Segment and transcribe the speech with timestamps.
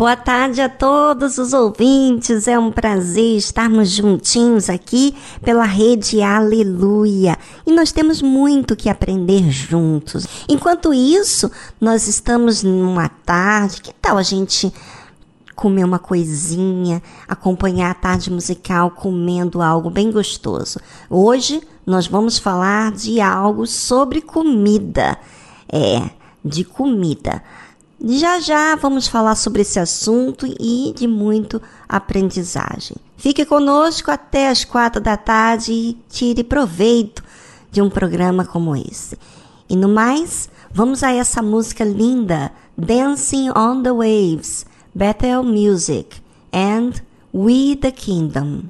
[0.00, 2.48] Boa tarde a todos os ouvintes.
[2.48, 7.36] É um prazer estarmos juntinhos aqui pela rede Aleluia.
[7.66, 10.26] E nós temos muito que aprender juntos.
[10.48, 13.82] Enquanto isso, nós estamos numa tarde.
[13.82, 14.72] Que tal a gente
[15.54, 20.80] comer uma coisinha, acompanhar a tarde musical comendo algo bem gostoso?
[21.10, 25.18] Hoje nós vamos falar de algo sobre comida.
[25.70, 26.08] É,
[26.42, 27.42] de comida.
[28.02, 32.96] Já já vamos falar sobre esse assunto e de muito aprendizagem.
[33.18, 37.22] Fique conosco até as quatro da tarde e tire proveito
[37.70, 39.18] de um programa como esse.
[39.68, 44.64] E no mais, vamos a essa música linda, Dancing on the Waves,
[44.94, 46.16] Bethel Music
[46.52, 47.02] and
[47.34, 48.62] We the Kingdom.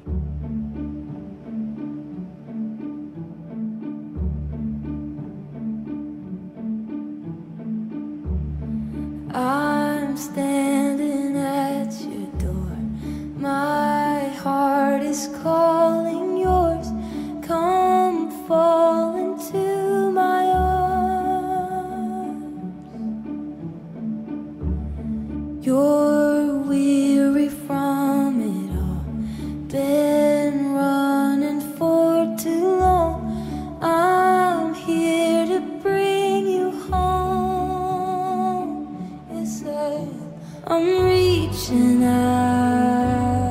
[9.32, 12.77] I'm standing at your door.
[13.37, 16.88] My heart is calling yours.
[17.47, 20.85] Come fall into my arms.
[25.65, 29.05] You're weary from it all.
[40.72, 43.50] I'm reaching out.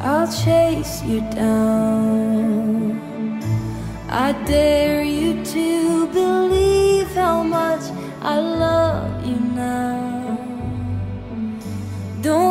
[0.00, 2.98] I'll chase you down.
[4.08, 7.82] I dare you to believe how much
[8.22, 10.38] I love you now.
[12.22, 12.49] Don't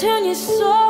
[0.00, 0.83] turn your sorrow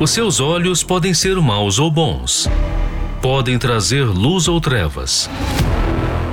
[0.00, 2.48] Os seus olhos podem ser maus ou bons.
[3.22, 5.30] Podem trazer luz ou trevas.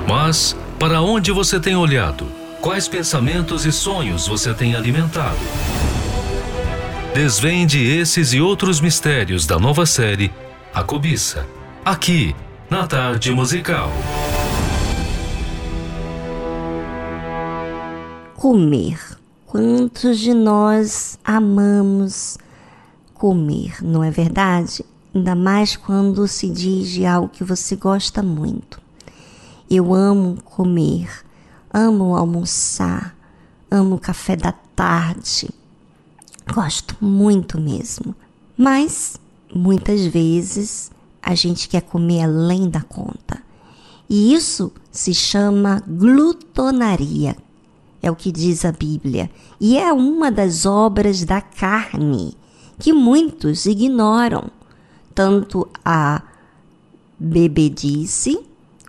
[0.07, 2.25] Mas, para onde você tem olhado?
[2.59, 5.37] Quais pensamentos e sonhos você tem alimentado?
[7.13, 10.31] Desvende esses e outros mistérios da nova série
[10.73, 11.45] A Cobiça.
[11.85, 12.35] Aqui,
[12.67, 13.91] na Tarde Musical.
[18.35, 18.97] Comer.
[19.45, 22.39] Quantos de nós amamos
[23.21, 24.83] comer, não é verdade?
[25.13, 28.81] Ainda mais quando se diz de algo que você gosta muito.
[29.69, 31.07] Eu amo comer,
[31.71, 33.15] amo almoçar,
[33.69, 35.51] amo café da tarde.
[36.51, 38.15] Gosto muito mesmo.
[38.57, 39.17] Mas
[39.53, 40.89] muitas vezes
[41.21, 43.39] a gente quer comer além da conta.
[44.09, 47.37] E isso se chama glutonaria.
[48.01, 52.35] é o que diz a Bíblia, e é uma das obras da carne
[52.81, 54.49] que muitos ignoram,
[55.13, 56.23] tanto a
[57.19, 58.43] bebedice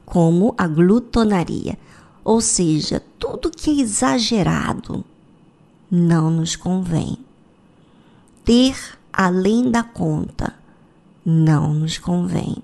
[0.07, 1.79] como a glutonaria.
[2.25, 5.05] Ou seja, tudo que é exagerado
[5.91, 7.19] não nos convém.
[8.43, 8.75] Ter
[9.13, 10.55] além da conta
[11.23, 12.57] não nos convém.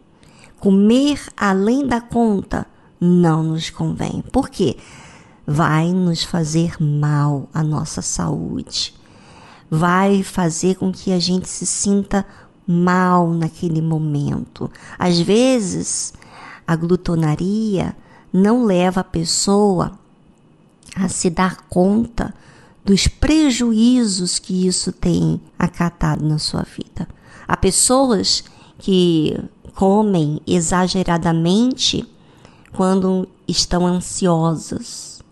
[0.58, 2.66] Comer além da conta
[2.98, 4.24] não nos convém.
[4.32, 4.78] Por quê?
[5.46, 8.97] Vai nos fazer mal à nossa saúde.
[9.70, 12.24] Vai fazer com que a gente se sinta
[12.66, 14.70] mal naquele momento.
[14.98, 16.12] Às vezes,
[16.66, 17.96] a glutonaria
[18.32, 19.98] não leva a pessoa
[20.94, 22.34] a se dar conta
[22.84, 27.08] dos prejuízos que isso tem acatado na sua vida.
[27.46, 28.44] Há pessoas
[28.78, 29.38] que
[29.74, 32.06] comem exageradamente
[32.72, 35.22] quando estão ansiosas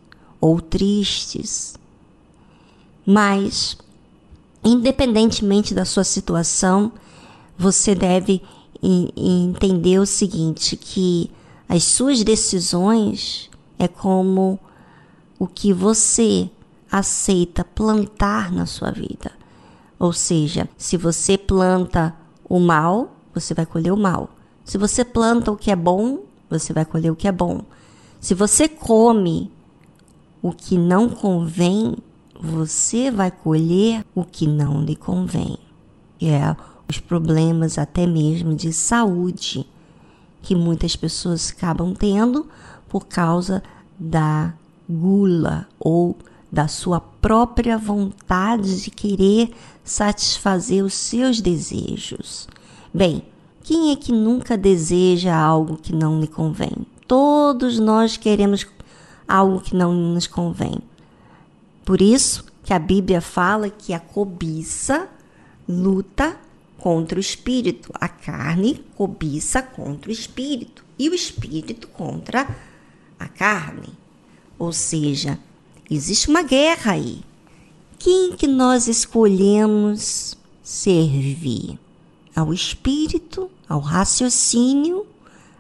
[0.40, 1.74] ou tristes.
[3.04, 3.76] Mas,
[4.66, 6.92] independentemente da sua situação,
[7.56, 8.42] você deve
[8.82, 11.30] entender o seguinte, que
[11.68, 14.58] as suas decisões é como
[15.38, 16.50] o que você
[16.90, 19.32] aceita plantar na sua vida.
[19.98, 22.14] Ou seja, se você planta
[22.48, 24.30] o mal, você vai colher o mal.
[24.64, 26.20] Se você planta o que é bom,
[26.50, 27.62] você vai colher o que é bom.
[28.20, 29.50] Se você come
[30.42, 31.96] o que não convém,
[32.46, 35.58] você vai colher o que não lhe convém.
[36.20, 36.56] E é
[36.88, 39.66] os problemas até mesmo de saúde
[40.40, 42.46] que muitas pessoas acabam tendo
[42.88, 43.62] por causa
[43.98, 44.54] da
[44.88, 46.16] gula ou
[46.50, 49.50] da sua própria vontade de querer
[49.82, 52.48] satisfazer os seus desejos.
[52.94, 53.22] Bem,
[53.64, 56.86] quem é que nunca deseja algo que não lhe convém?
[57.08, 58.66] Todos nós queremos
[59.26, 60.78] algo que não nos convém.
[61.86, 65.08] Por isso que a Bíblia fala que a cobiça
[65.68, 66.36] luta
[66.76, 72.48] contra o espírito, a carne cobiça contra o espírito e o espírito contra
[73.16, 73.90] a carne.
[74.58, 75.38] Ou seja,
[75.88, 77.20] existe uma guerra aí.
[78.00, 81.78] Quem que nós escolhemos servir?
[82.34, 85.06] Ao espírito, ao raciocínio,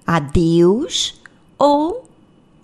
[0.04, 1.20] a Deus
[1.56, 2.05] ou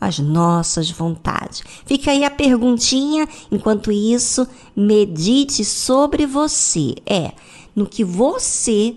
[0.02, 1.62] às nossas vontades?
[1.86, 6.94] Fica aí a perguntinha, enquanto isso, medite sobre você.
[7.06, 7.32] É,
[7.74, 8.96] no que você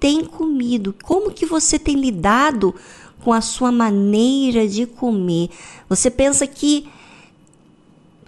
[0.00, 2.74] tem comido, como que você tem lidado
[3.22, 5.50] com a sua maneira de comer.
[5.88, 6.88] Você pensa que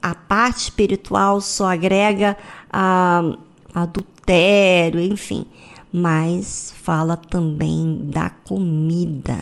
[0.02, 2.36] a parte espiritual só agrega
[2.72, 3.36] a,
[3.74, 5.46] adultério, enfim,
[5.92, 9.38] mas fala também da comida.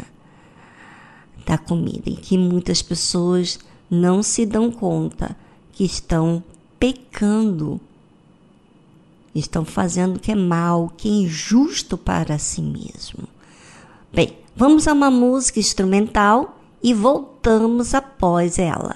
[1.46, 3.58] Da comida, em que muitas pessoas
[3.90, 5.34] não se dão conta
[5.72, 6.42] que estão
[6.78, 7.80] pecando
[9.38, 13.28] estão fazendo o que é mal, que é injusto para si mesmo.
[14.12, 18.94] Bem, vamos a uma música instrumental e voltamos após ela.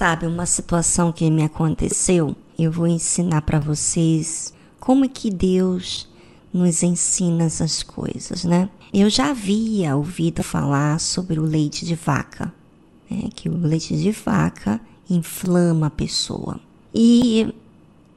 [0.00, 6.08] Sabe, uma situação que me aconteceu, eu vou ensinar para vocês como é que Deus
[6.50, 8.70] nos ensina essas coisas, né?
[8.94, 12.50] Eu já havia ouvido falar sobre o leite de vaca,
[13.10, 13.28] né?
[13.34, 16.58] que o leite de vaca inflama a pessoa.
[16.94, 17.54] E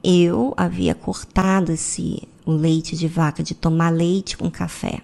[0.02, 5.02] eu havia cortado esse o leite de vaca de tomar leite com café.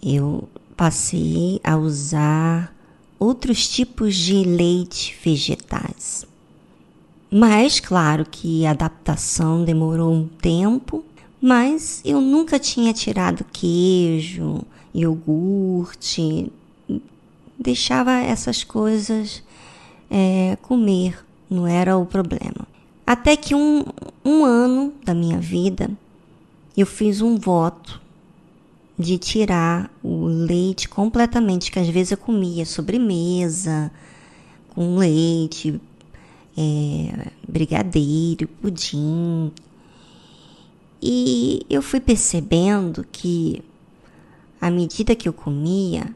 [0.00, 2.72] Eu passei a usar
[3.20, 6.26] outros tipos de leite vegetais.
[7.30, 11.04] Mas claro que a adaptação demorou um tempo,
[11.40, 16.50] mas eu nunca tinha tirado queijo, iogurte,
[17.58, 19.42] deixava essas coisas
[20.10, 22.66] é, comer, não era o problema.
[23.06, 23.84] Até que um,
[24.24, 25.90] um ano da minha vida
[26.76, 28.00] eu fiz um voto
[29.00, 33.90] de tirar o leite completamente, que às vezes eu comia sobremesa
[34.68, 35.80] com leite,
[36.56, 39.50] é, brigadeiro, pudim.
[41.02, 43.62] E eu fui percebendo que,
[44.60, 46.14] à medida que eu comia,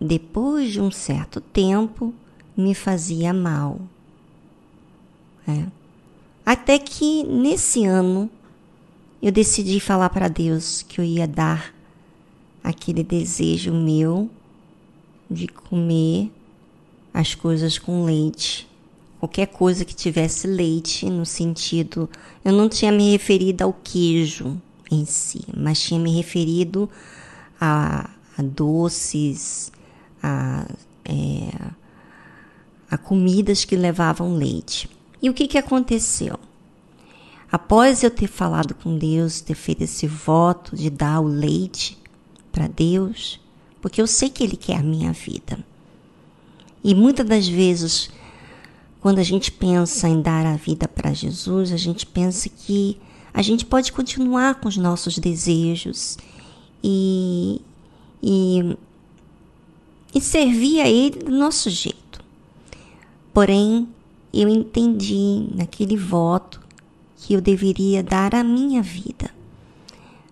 [0.00, 2.14] depois de um certo tempo,
[2.56, 3.80] me fazia mal.
[5.46, 5.66] É.
[6.44, 8.30] Até que nesse ano
[9.20, 11.77] eu decidi falar para Deus que eu ia dar
[12.62, 14.30] aquele desejo meu
[15.30, 16.30] de comer
[17.12, 18.68] as coisas com leite.
[19.18, 22.08] Qualquer coisa que tivesse leite, no sentido.
[22.44, 26.88] Eu não tinha me referido ao queijo em si, mas tinha me referido
[27.60, 29.72] a, a doces,
[30.22, 30.66] a,
[31.04, 31.50] é,
[32.90, 34.88] a comidas que levavam leite.
[35.20, 36.38] E o que, que aconteceu?
[37.50, 41.98] Após eu ter falado com Deus, ter feito esse voto de dar o leite
[42.58, 43.40] para Deus,
[43.80, 45.64] porque eu sei que Ele quer a minha vida.
[46.82, 48.10] E muitas das vezes,
[49.00, 52.98] quando a gente pensa em dar a vida para Jesus, a gente pensa que
[53.32, 56.18] a gente pode continuar com os nossos desejos
[56.82, 57.60] e,
[58.20, 58.76] e,
[60.12, 62.20] e servir a Ele do nosso jeito.
[63.32, 63.86] Porém,
[64.34, 66.60] eu entendi naquele voto
[67.18, 69.37] que eu deveria dar à minha vida.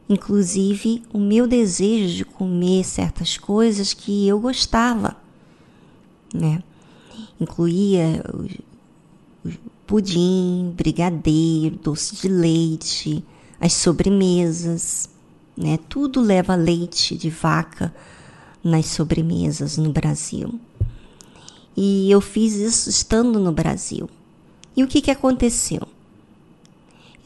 [0.09, 5.17] Inclusive, o meu desejo de comer certas coisas que eu gostava,
[6.33, 6.63] né?
[7.41, 8.23] Incluía
[9.87, 13.25] pudim, brigadeiro, doce de leite,
[13.61, 15.09] as sobremesas,
[15.57, 15.79] né?
[15.89, 17.95] Tudo leva leite de vaca
[18.63, 20.61] nas sobremesas no Brasil.
[21.77, 24.09] E eu fiz isso estando no Brasil.
[24.77, 25.87] E o que, que aconteceu?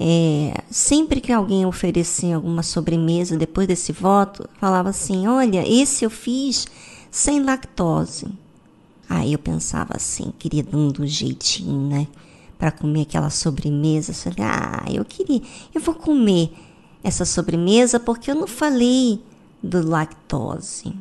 [0.03, 6.11] É, sempre que alguém oferecia alguma sobremesa depois desse voto, falava assim: Olha, esse eu
[6.11, 6.67] fiz
[7.11, 8.27] sem lactose.
[9.07, 12.07] Aí eu pensava assim, queria dando um jeitinho, né?
[12.59, 14.13] Para comer aquela sobremesa.
[14.13, 15.43] Eu falei: Ah, eu queria,
[15.75, 16.51] eu vou comer
[17.05, 19.21] essa sobremesa porque eu não falei
[19.63, 20.95] do lactose,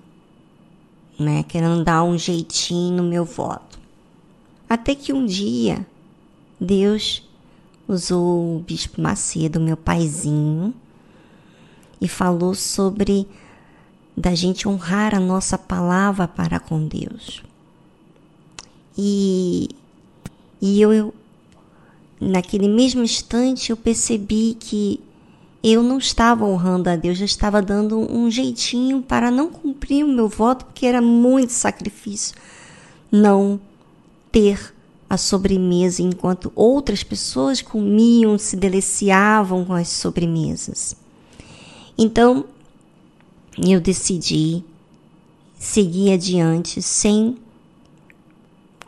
[1.18, 1.44] né?
[1.44, 3.80] Querendo dar um jeitinho no meu voto.
[4.68, 5.88] Até que um dia
[6.60, 7.29] Deus
[7.90, 10.74] usou o Bispo Macedo, meu paizinho,
[12.00, 13.28] e falou sobre
[14.16, 17.42] da gente honrar a nossa palavra para com Deus.
[18.96, 19.70] E,
[20.62, 21.14] e eu, eu,
[22.22, 25.00] naquele mesmo instante, eu percebi que
[25.64, 30.08] eu não estava honrando a Deus, eu estava dando um jeitinho para não cumprir o
[30.08, 32.36] meu voto, porque era muito sacrifício
[33.12, 33.60] não
[34.32, 34.74] ter
[35.10, 40.96] a sobremesa enquanto outras pessoas comiam, se deliciavam com as sobremesas.
[41.98, 42.46] Então,
[43.58, 44.64] eu decidi
[45.58, 47.38] seguir adiante sem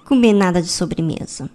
[0.05, 1.49] comer nada de sobremesa.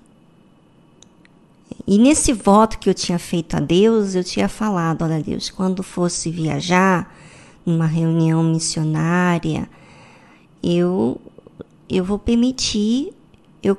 [1.86, 5.82] E nesse voto que eu tinha feito a Deus, eu tinha falado: olha, Deus, quando
[5.82, 7.14] fosse viajar
[7.64, 9.68] numa reunião missionária,
[10.62, 11.20] eu
[11.88, 13.15] eu vou permitir
[13.66, 13.76] eu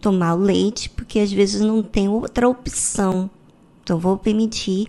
[0.00, 3.30] tomar o leite, porque às vezes não tem outra opção.
[3.82, 4.88] Então vou permitir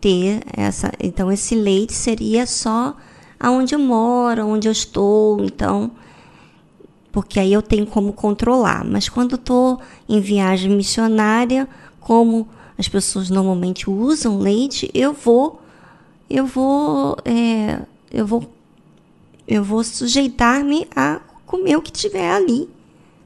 [0.00, 2.96] ter essa, então esse leite seria só
[3.38, 5.90] aonde eu moro, onde eu estou, então
[7.10, 8.84] porque aí eu tenho como controlar.
[8.84, 11.68] Mas quando estou em viagem missionária,
[12.00, 15.60] como as pessoas normalmente usam leite, eu vou,
[16.28, 18.50] eu vou, é, eu vou,
[19.46, 22.68] eu vou sujeitar-me a comer o que tiver ali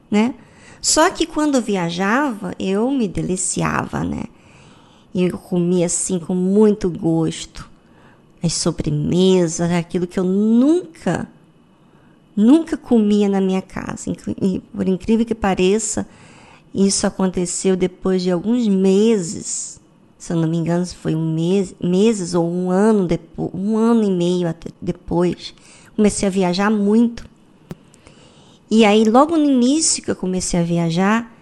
[0.09, 0.33] né?
[0.81, 4.23] Só que quando viajava, eu me deliciava, né?
[5.13, 7.69] Eu comia assim com muito gosto.
[8.41, 11.27] As sobremesas, aquilo que eu nunca,
[12.35, 14.13] nunca comia na minha casa.
[14.41, 16.07] E por incrível que pareça,
[16.73, 19.81] Isso aconteceu depois de alguns meses,
[20.17, 24.03] se eu não me engano, foi um mês, meses ou um ano depois, um ano
[24.03, 25.53] e meio depois.
[25.95, 27.27] Comecei a viajar muito.
[28.71, 31.35] E aí, logo no início que eu comecei a viajar,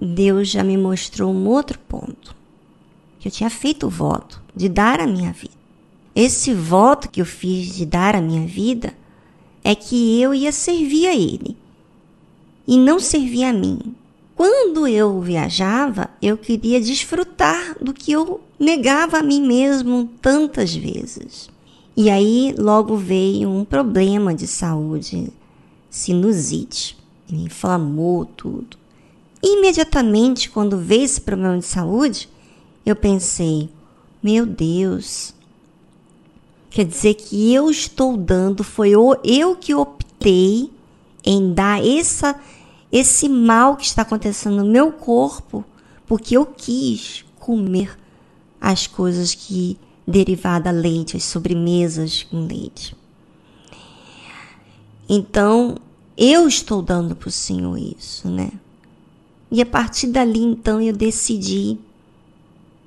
[0.00, 2.34] Deus já me mostrou um outro ponto.
[3.20, 5.54] Que eu tinha feito o voto de dar a minha vida.
[6.14, 8.94] Esse voto que eu fiz de dar a minha vida
[9.62, 11.56] é que eu ia servir a Ele
[12.66, 13.94] e não servir a mim.
[14.34, 21.48] Quando eu viajava, eu queria desfrutar do que eu negava a mim mesmo tantas vezes.
[21.96, 25.32] E aí logo veio um problema de saúde
[25.96, 26.96] sinusite.
[27.28, 28.76] Me inflamou tudo.
[29.42, 32.28] Imediatamente, quando veio esse problema de saúde,
[32.84, 33.68] eu pensei:
[34.22, 35.34] meu Deus,
[36.70, 40.70] quer dizer que eu estou dando, foi eu que optei
[41.24, 42.38] em dar essa,
[42.92, 45.64] esse mal que está acontecendo no meu corpo,
[46.06, 47.98] porque eu quis comer
[48.60, 52.94] as coisas que derivada leite, as sobremesas com leite.
[55.08, 55.76] Então,
[56.16, 58.50] eu estou dando para o Senhor isso, né?
[59.50, 61.78] E a partir dali, então, eu decidi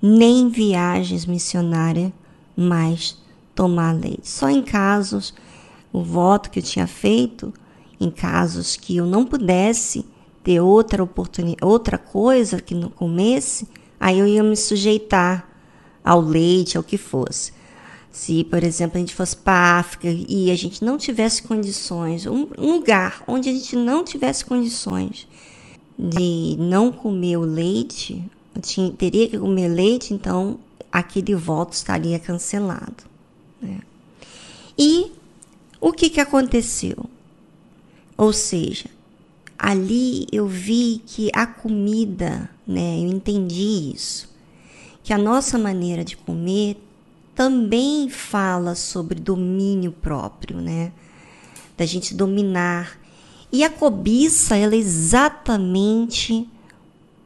[0.01, 2.11] nem viagens missionárias
[2.55, 3.17] mais
[3.53, 4.27] tomar leite.
[4.27, 5.33] Só em casos,
[5.91, 7.53] o voto que eu tinha feito,
[7.99, 10.05] em casos que eu não pudesse
[10.43, 13.67] ter outra oportunidade, outra coisa que não comesse,
[13.99, 15.47] aí eu ia me sujeitar
[16.03, 17.53] ao leite, ao que fosse.
[18.11, 22.25] Se, por exemplo, a gente fosse para a África e a gente não tivesse condições,
[22.25, 25.27] um, lugar onde a gente não tivesse condições
[25.97, 28.23] de não comer o leite,
[28.61, 30.59] tinha, teria que comer leite, então
[30.91, 33.03] aquele voto estaria cancelado.
[33.61, 33.79] Né?
[34.77, 35.11] E
[35.79, 37.05] o que, que aconteceu?
[38.17, 38.89] Ou seja,
[39.57, 44.29] ali eu vi que a comida, né, eu entendi isso,
[45.03, 46.77] que a nossa maneira de comer
[47.39, 50.91] também fala sobre domínio próprio, né?
[51.77, 52.99] Da gente dominar.
[53.49, 56.45] E a cobiça, ela é exatamente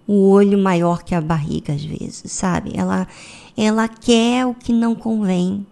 [0.05, 2.73] o olho maior que a barriga às vezes, sabe?
[2.75, 3.07] Ela
[3.57, 5.65] ela quer o que não convém,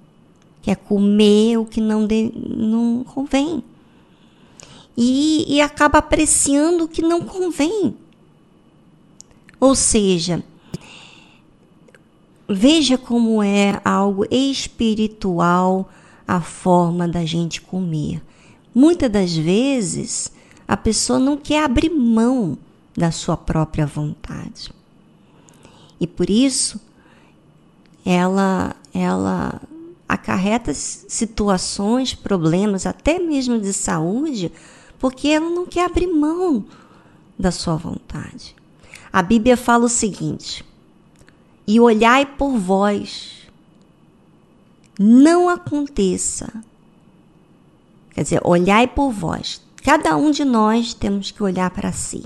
[0.63, 3.63] quer comer o que não de, não convém.
[4.97, 7.95] E, e acaba apreciando o que não convém.
[9.59, 10.43] Ou seja,
[12.47, 15.89] Veja como é algo espiritual
[16.27, 18.21] a forma da gente comer.
[18.73, 20.31] Muitas das vezes
[20.67, 22.57] a pessoa não quer abrir mão
[22.95, 24.71] da sua própria vontade.
[25.99, 26.79] E por isso
[28.05, 29.61] ela ela
[30.07, 34.51] acarreta situações, problemas, até mesmo de saúde,
[34.99, 36.65] porque ela não quer abrir mão
[37.39, 38.55] da sua vontade.
[39.11, 40.65] A Bíblia fala o seguinte:
[41.67, 43.47] e olhai por vós.
[44.99, 46.51] Não aconteça.
[48.11, 49.61] Quer dizer, olhai por vós.
[49.83, 52.23] Cada um de nós temos que olhar para si.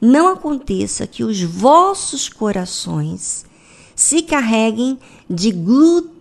[0.00, 3.44] Não aconteça que os vossos corações
[3.94, 6.14] se carreguem de glutonaria.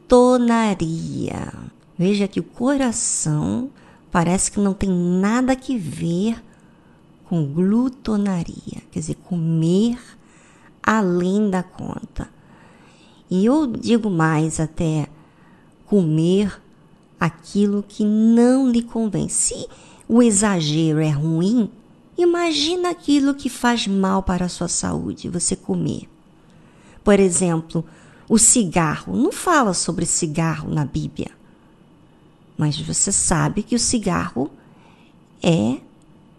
[1.97, 3.69] Veja que o coração
[4.11, 6.43] parece que não tem nada que ver
[7.25, 9.99] com glutonaria, quer dizer, comer
[10.87, 12.29] além da conta.
[13.29, 15.09] E eu digo mais até
[15.85, 16.61] comer
[17.19, 19.27] aquilo que não lhe convém.
[19.27, 19.67] Se
[20.07, 21.69] o exagero é ruim,
[22.17, 26.07] imagina aquilo que faz mal para a sua saúde, você comer.
[27.03, 27.83] Por exemplo,
[28.29, 29.13] o cigarro.
[29.13, 31.31] Não fala sobre cigarro na Bíblia.
[32.57, 34.49] Mas você sabe que o cigarro
[35.43, 35.81] é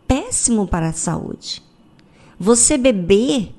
[0.06, 1.62] péssimo para a saúde.
[2.40, 3.54] Você beber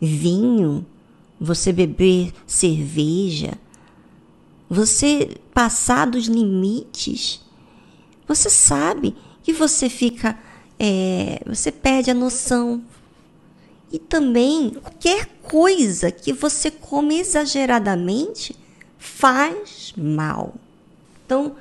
[0.00, 0.84] vinho,
[1.40, 3.58] você beber cerveja,
[4.68, 7.40] você passar dos limites,
[8.26, 10.38] você sabe que você fica,
[10.78, 12.82] é, você perde a noção.
[13.92, 18.56] E também qualquer coisa que você come exageradamente
[18.98, 20.54] faz mal.
[21.24, 21.54] Então,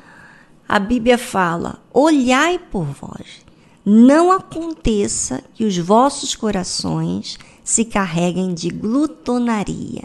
[0.67, 3.45] a Bíblia fala: olhai por vós,
[3.85, 10.03] não aconteça que os vossos corações se carreguem de glutonaria,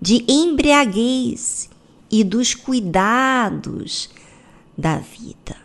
[0.00, 1.68] de embriaguez
[2.08, 4.08] e dos cuidados
[4.78, 5.56] da vida.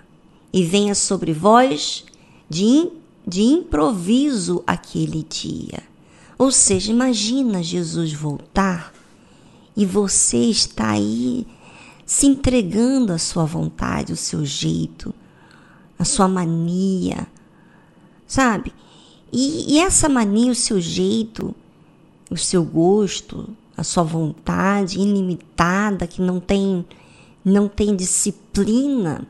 [0.51, 2.03] E venha sobre vós
[2.49, 2.89] de,
[3.25, 5.83] de improviso aquele dia.
[6.39, 8.91] Ou seja, imagina Jesus voltar
[9.75, 11.45] e você está aí
[12.03, 15.13] se entregando à sua vontade, o seu jeito,
[15.99, 17.27] a sua mania,
[18.25, 18.73] sabe?
[19.31, 21.53] E, e essa mania, o seu jeito,
[22.29, 26.85] o seu gosto, a sua vontade ilimitada, que não tem,
[27.43, 29.27] não tem disciplina,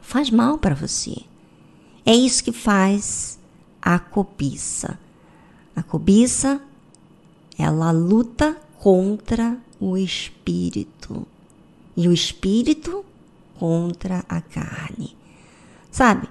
[0.00, 1.16] faz mal para você.
[2.04, 3.38] É isso que faz
[3.82, 4.98] a cobiça.
[5.74, 6.60] A cobiça,
[7.58, 11.26] ela luta contra o espírito
[11.96, 13.04] e o espírito
[13.58, 15.16] contra a carne.
[15.90, 16.28] Sabe?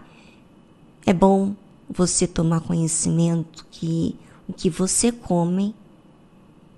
[1.05, 1.55] É bom
[1.89, 4.15] você tomar conhecimento que
[4.47, 5.75] o que você come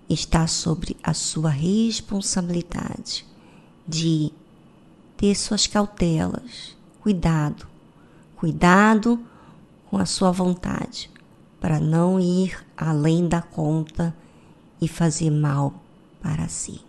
[0.09, 3.25] está sobre a sua responsabilidade
[3.87, 4.31] de
[5.15, 7.67] ter suas cautelas, cuidado,
[8.35, 9.19] cuidado
[9.89, 11.11] com a sua vontade,
[11.59, 14.15] para não ir além da conta
[14.81, 15.73] e fazer mal
[16.21, 16.88] para si.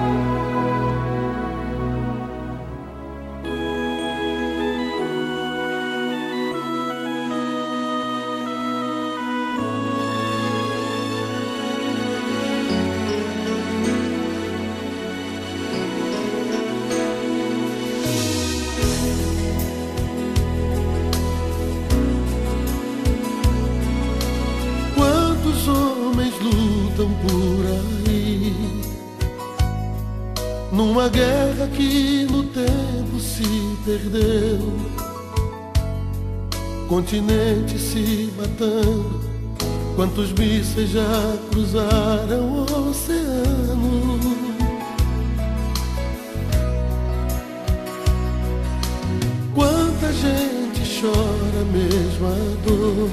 [50.11, 53.09] Quanta gente chora a mesma dor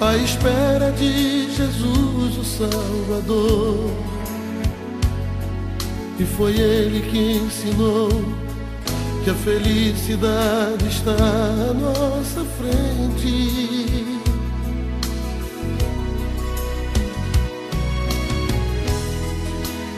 [0.00, 3.90] à espera de Jesus, o Salvador.
[6.18, 8.10] E foi ele que ensinou
[9.24, 14.20] que a felicidade está à nossa frente.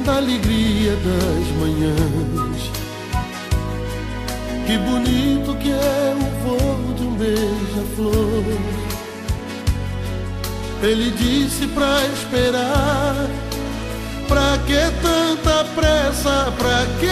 [0.05, 2.78] Da alegria das manhãs.
[4.68, 8.44] Que bonito que é o voo de um beija-flor.
[10.83, 13.31] Ele disse pra esperar.
[14.28, 16.52] Pra que tanta pressa?
[16.59, 17.09] Pra que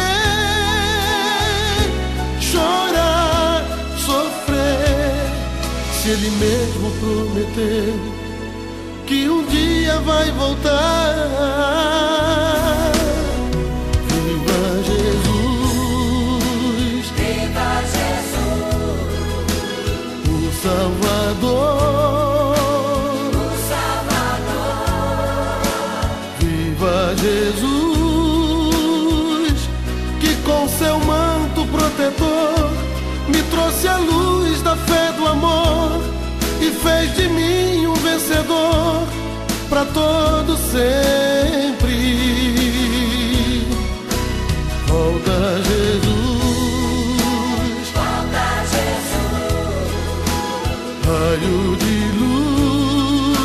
[2.44, 3.64] chorar,
[4.04, 5.14] sofrer?
[5.94, 7.98] Se ele mesmo prometeu
[9.06, 10.76] que um dia vai voltar.
[33.86, 36.00] trouxe a luz da fé do amor
[36.60, 39.06] e fez de mim um vencedor
[39.68, 41.94] para todo sempre.
[44.86, 46.02] Volta Jesus,
[47.94, 49.88] volta Jesus,
[51.06, 53.38] raio de luz,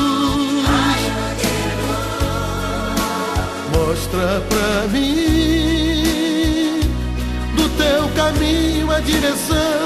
[0.65, 2.01] raio de luz.
[3.77, 5.21] mostra pra mim.
[7.55, 9.80] Do teu caminho a direção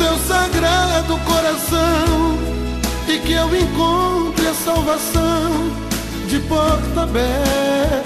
[0.00, 2.38] teu sagrado coração,
[3.06, 5.70] e que eu encontre a salvação
[6.26, 8.00] de porta aberta.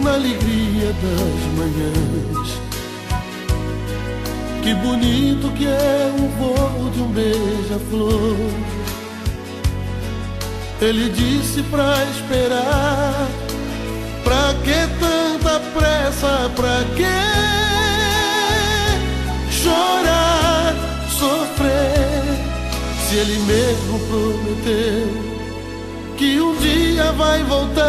[0.00, 2.11] na alegria das manhãs.
[4.62, 8.36] Que bonito que é o voo de um beija-flor.
[10.80, 13.26] Ele disse pra esperar.
[14.22, 16.50] Pra que tanta pressa?
[16.54, 17.02] Pra que
[19.50, 20.74] chorar,
[21.10, 22.22] sofrer?
[23.08, 25.32] Se ele mesmo prometeu
[26.16, 27.82] que um dia vai voltar.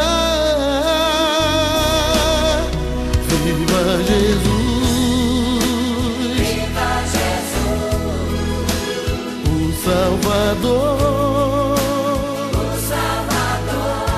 [3.28, 4.53] Viva Jesus!
[9.84, 11.76] Salvador!
[12.56, 14.14] o Salvador.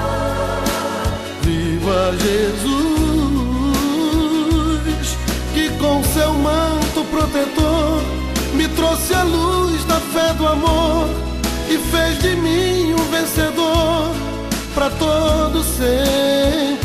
[1.41, 2.67] Viva Jesus!
[5.55, 8.03] Que com seu manto protetor
[8.53, 11.09] me trouxe a luz da fé do amor
[11.67, 14.13] e fez de mim um vencedor
[14.75, 16.84] para todo sempre.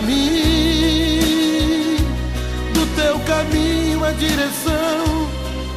[0.00, 1.96] Mim
[2.72, 5.28] do teu caminho a direção,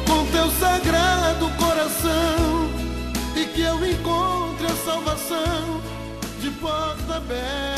[0.06, 2.70] com teu sagrado coração,
[3.36, 5.80] e que eu encontre a salvação
[6.40, 7.77] de porta aberta.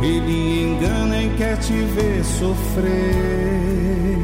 [0.00, 4.22] Ele engana e quer te ver sofrer.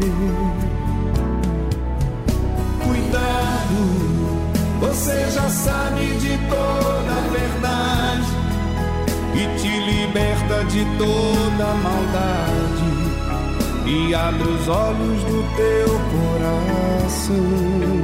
[2.85, 3.81] Cuidado,
[4.81, 8.33] você já sabe de toda a verdade
[9.35, 12.65] e te liberta de toda a maldade
[13.87, 18.04] e abre os olhos do teu coração.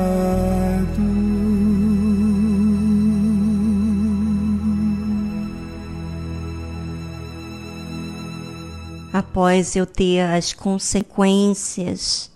[9.21, 12.31] Após eu ter as consequências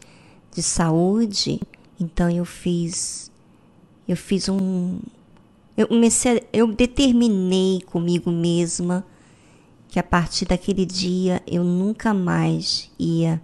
[0.54, 1.60] de saúde,
[2.00, 3.32] então eu fiz
[4.08, 5.00] eu fiz um
[5.76, 9.04] eu comecei eu determinei comigo mesma
[9.88, 13.42] que a partir daquele dia eu nunca mais ia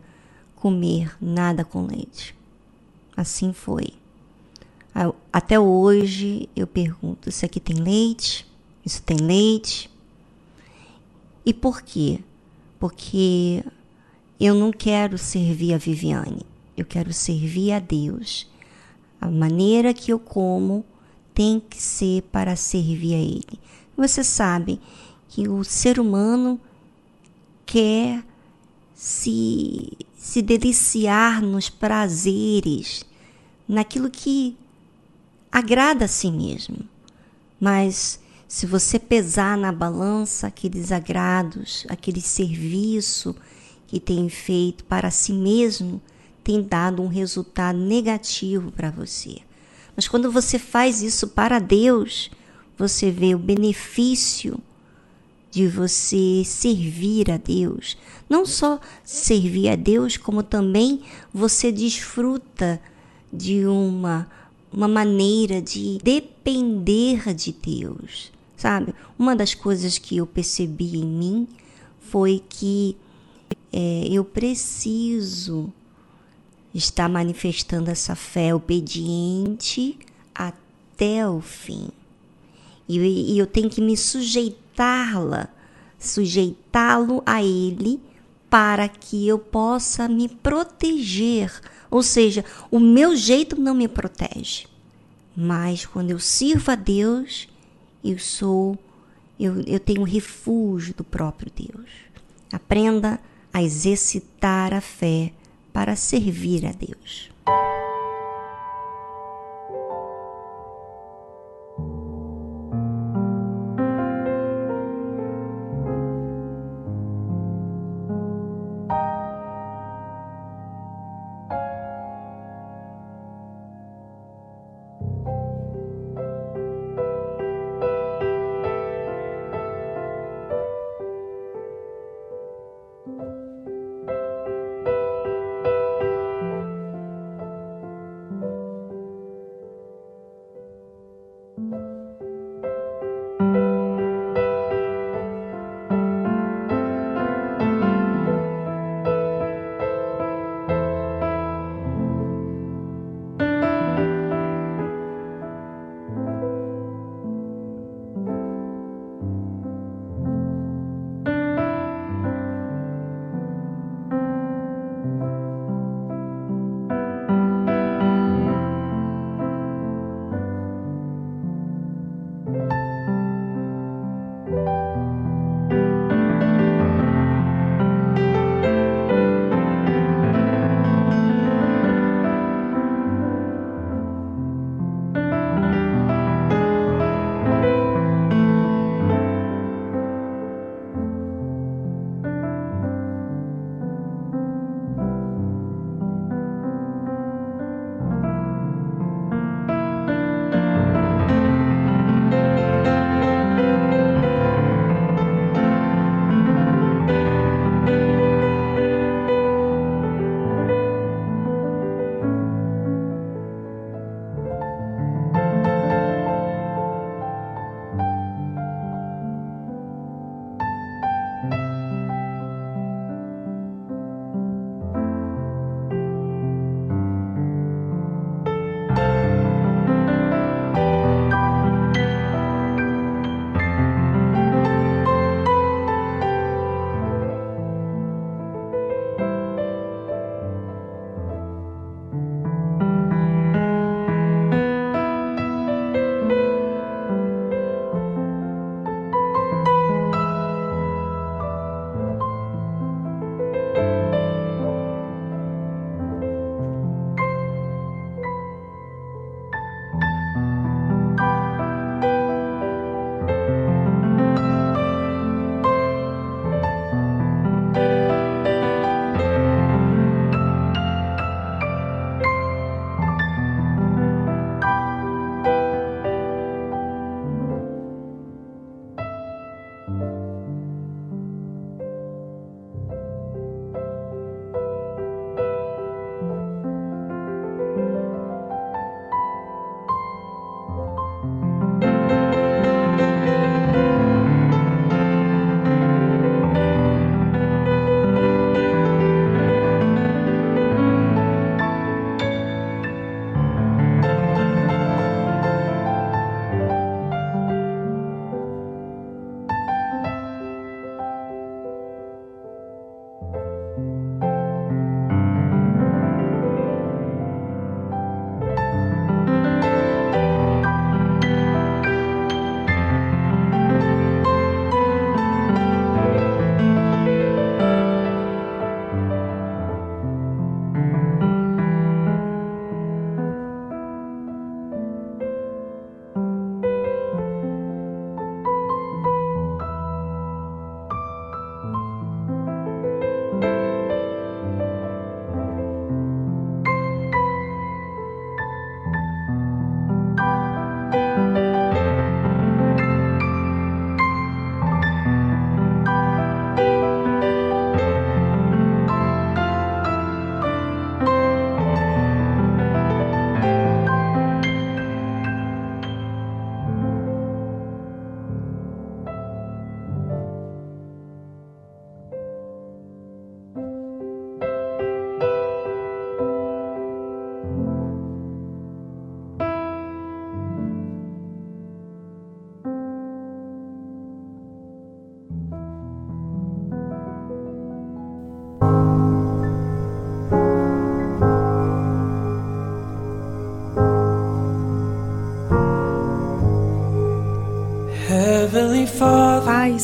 [0.55, 2.35] comer nada com leite.
[3.17, 3.87] Assim foi.
[5.33, 8.45] Até hoje eu pergunto: isso aqui tem leite?
[8.85, 9.89] Isso tem leite?
[11.43, 12.19] E por quê?
[12.81, 13.63] Porque
[14.39, 16.41] eu não quero servir a Viviane,
[16.75, 18.49] eu quero servir a Deus.
[19.21, 20.83] A maneira que eu como
[21.31, 23.59] tem que ser para servir a Ele.
[23.95, 24.81] Você sabe
[25.29, 26.59] que o ser humano
[27.67, 28.23] quer
[28.95, 33.05] se, se deliciar nos prazeres,
[33.67, 34.57] naquilo que
[35.51, 36.79] agrada a si mesmo.
[37.59, 38.19] Mas
[38.51, 43.33] se você pesar na balança aqueles agrados, aquele serviço
[43.87, 46.01] que tem feito para si mesmo,
[46.43, 49.37] tem dado um resultado negativo para você.
[49.95, 52.29] Mas quando você faz isso para Deus,
[52.77, 54.59] você vê o benefício
[55.49, 57.97] de você servir a Deus.
[58.29, 62.81] Não só servir a Deus, como também você desfruta
[63.31, 64.29] de uma,
[64.73, 68.40] uma maneira de depender de Deus.
[68.61, 68.93] Sabe?
[69.17, 71.47] Uma das coisas que eu percebi em mim
[71.99, 72.95] foi que
[73.73, 75.73] é, eu preciso
[76.71, 79.97] estar manifestando essa fé obediente
[80.35, 81.89] até o fim.
[82.87, 82.99] E,
[83.33, 85.49] e eu tenho que me sujeitá-la,
[85.97, 87.99] sujeitá-lo a Ele,
[88.47, 91.51] para que eu possa me proteger.
[91.89, 94.67] Ou seja, o meu jeito não me protege.
[95.35, 97.49] Mas quando eu sirvo a Deus,
[98.03, 98.77] eu sou,
[99.39, 101.89] eu, eu tenho refúgio do próprio Deus.
[102.51, 103.19] Aprenda
[103.53, 105.31] a exercitar a fé
[105.73, 107.29] para servir a Deus.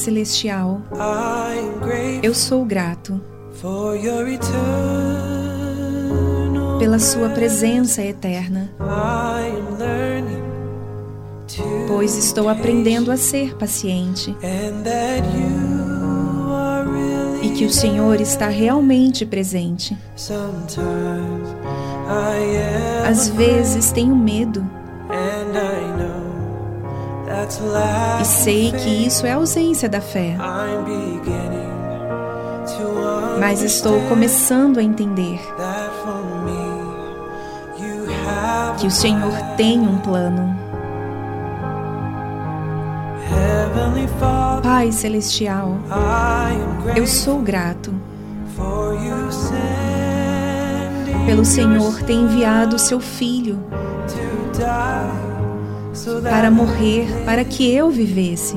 [0.08, 0.82] Celestial,
[2.24, 3.20] eu sou grato
[6.80, 8.72] pela Sua presença eterna,
[11.90, 14.34] pois estou aprendendo a ser paciente.
[17.44, 19.98] e que o Senhor está realmente presente.
[23.06, 24.77] Às vezes tenho medo
[28.22, 30.36] e sei que isso é ausência da fé.
[33.40, 35.40] Mas estou começando a entender
[38.80, 40.56] que o Senhor tem um plano.
[44.64, 45.78] Pai Celestial,
[46.96, 47.94] eu sou grato
[51.26, 53.60] pelo Senhor ter enviado o seu Filho
[56.24, 58.56] para morrer, para que eu vivesse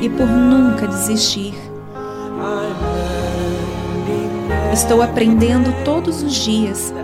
[0.00, 1.54] e por nunca desistir.
[4.72, 6.94] Estou aprendendo todos os dias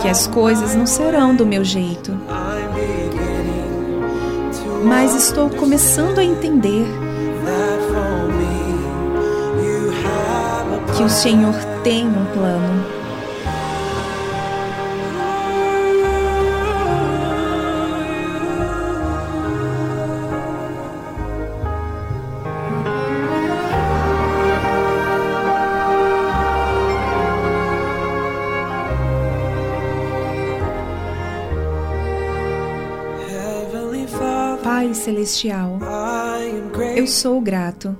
[0.00, 2.16] que as coisas não serão do meu jeito,
[4.84, 6.86] mas estou começando a entender
[10.96, 12.97] que o Senhor tem um plano.
[35.08, 35.78] Celestial,
[36.94, 37.96] eu sou grato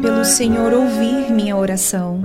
[0.00, 2.22] pelo Senhor ouvir minha oração.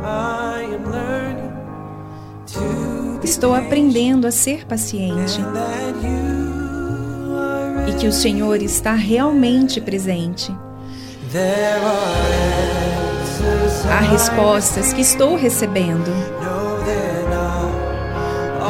[3.21, 5.41] Estou aprendendo a ser paciente
[7.89, 10.49] e que o Senhor está realmente presente.
[13.91, 16.09] Há respostas que estou recebendo.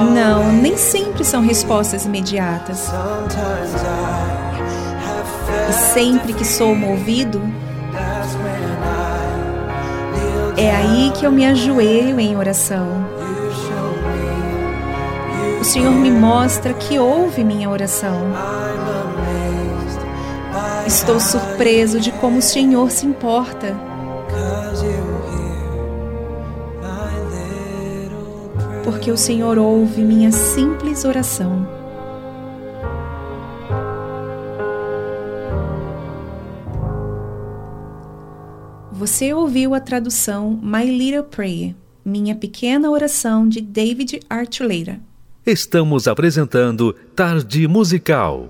[0.02, 2.91] Não, nem sempre são respostas imediatas.
[5.70, 7.41] E sempre que sou movido,
[10.58, 12.88] é aí que eu me ajoelho em oração.
[15.60, 18.34] O Senhor me mostra que ouve minha oração.
[20.86, 23.93] Estou surpreso de como o Senhor se importa.
[28.84, 31.66] Porque o Senhor ouve minha simples oração.
[38.92, 41.76] Você ouviu a tradução My Little Prayer,
[42.06, 45.00] Minha Pequena Oração de David Archuleta.
[45.46, 48.50] Estamos apresentando Tarde Musical.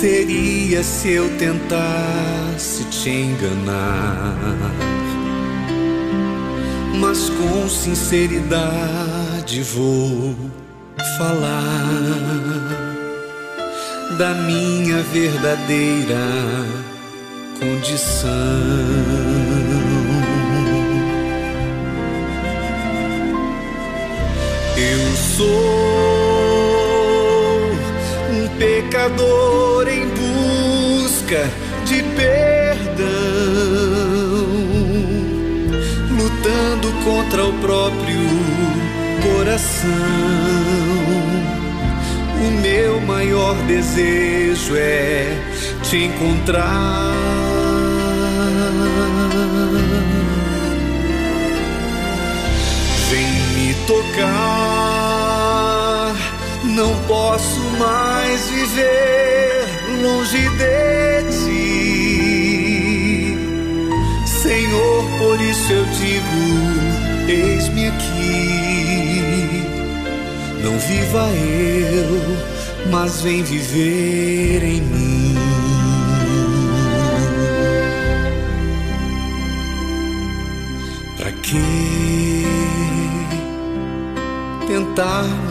[0.00, 4.34] seria se eu tentasse te enganar,
[6.98, 10.34] mas com sinceridade vou
[11.18, 11.84] falar
[14.16, 16.16] da minha verdadeira
[17.58, 18.30] condição.
[24.78, 26.19] Eu sou
[28.80, 31.50] pecador em busca
[31.84, 33.06] de perdão,
[36.16, 38.20] lutando contra o próprio
[39.22, 39.90] coração.
[42.42, 45.26] O meu maior desejo é
[45.82, 47.12] te encontrar.
[53.10, 53.26] Vem
[53.56, 54.89] me tocar.
[56.64, 59.66] Não posso mais viver
[60.02, 61.90] longe de ti.
[64.26, 68.50] Senhor, por isso eu digo: eis-me aqui.
[70.62, 72.36] Não viva eu,
[72.90, 75.09] mas vem viver em mim.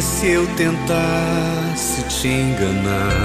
[0.00, 3.20] se eu tentasse te enganar,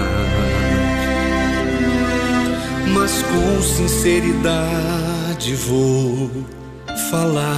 [2.93, 6.29] mas com sinceridade vou
[7.09, 7.53] falar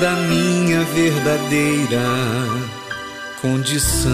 [0.00, 2.06] da minha verdadeira
[3.42, 4.10] condição.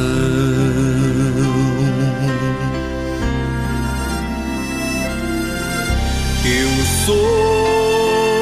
[6.45, 8.35] Eu sou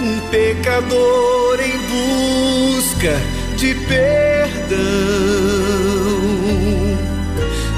[0.00, 1.47] um pecador
[2.98, 3.16] busca
[3.56, 4.78] de perdão,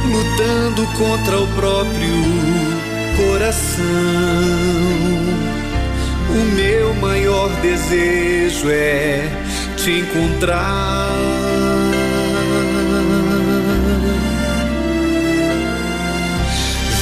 [0.07, 2.25] lutando contra o próprio
[3.17, 3.85] coração
[6.31, 9.29] o meu maior desejo é
[9.77, 11.11] te encontrar.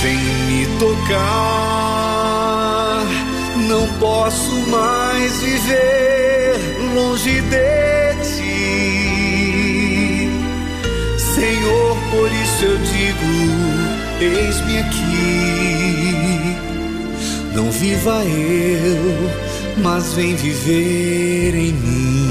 [0.02, 1.04] Vem me tocar,
[3.68, 8.07] não posso mais viver longe de
[12.10, 13.26] por isso eu digo:
[14.20, 15.88] eis-me aqui
[17.58, 19.30] não viva eu,
[19.82, 22.28] mas vem viver em mim.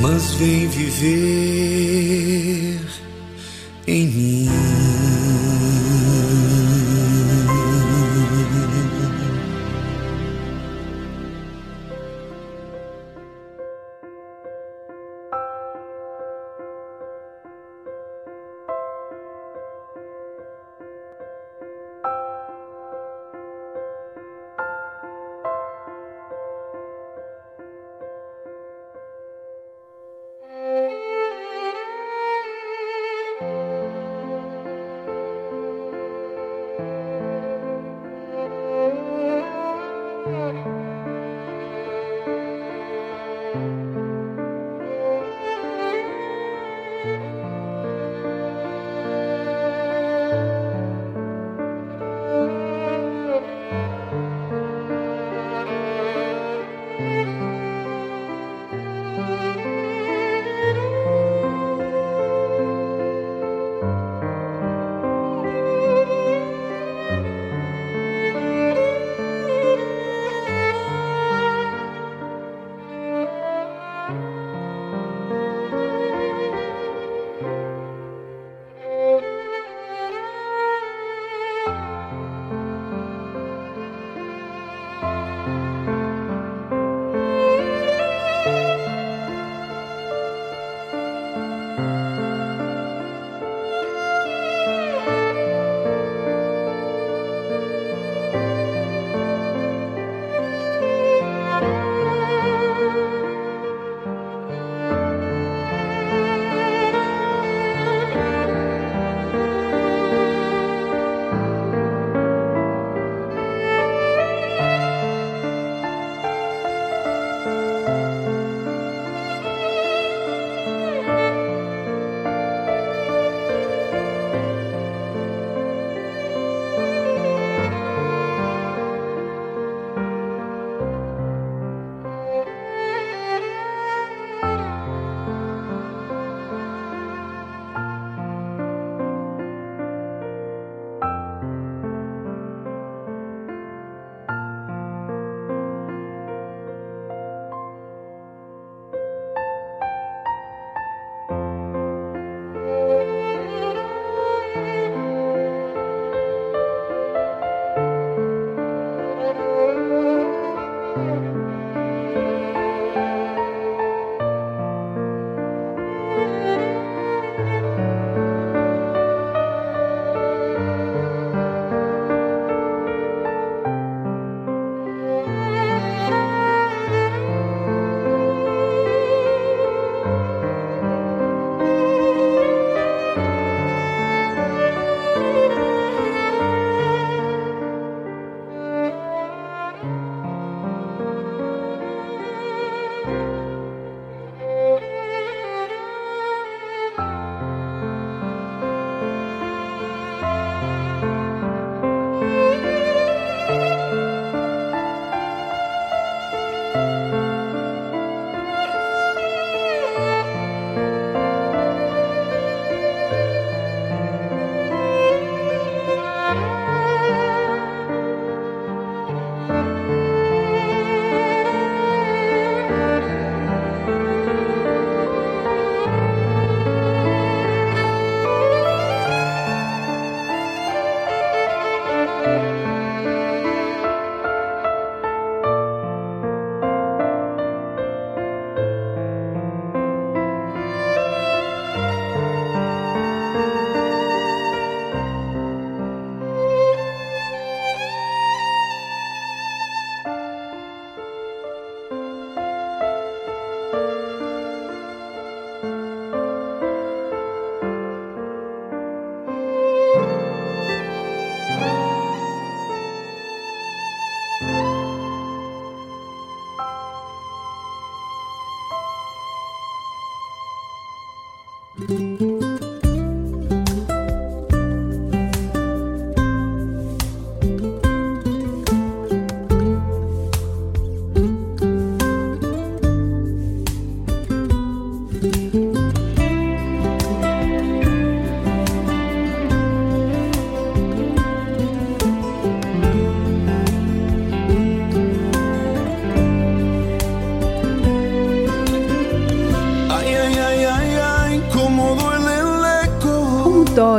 [0.00, 2.29] Mas vem viver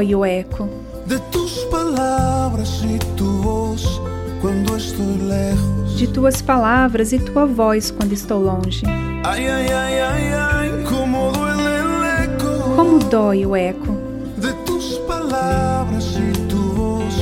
[0.02, 0.68] dói o eco
[1.06, 4.02] de tus palabras y tu voz
[4.42, 6.00] cuando estoy lejos.
[6.00, 8.84] de tuas palavras e tua voz quando estou longe.
[9.24, 13.94] Ay, ay, ay, ay, ay, cómo duele el eco Como dói o eco
[14.38, 17.14] de tus palabras y tu voz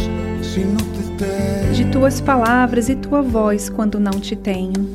[0.42, 1.74] si no te tengo.
[1.76, 4.88] de tuas palavras e tua voz quando não te tenho.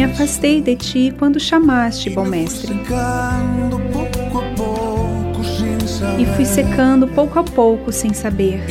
[0.00, 2.72] me afastei de ti quando chamaste, bom mestre.
[6.18, 8.64] E fui secando pouco a pouco sem saber.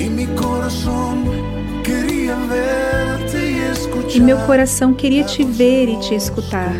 [4.12, 6.74] E meu coração queria te ver e te escutar.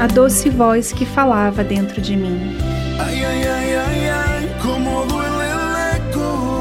[0.00, 2.56] A doce voz que falava dentro de mim.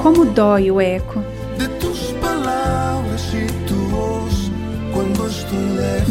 [0.03, 1.23] Como dói o eco.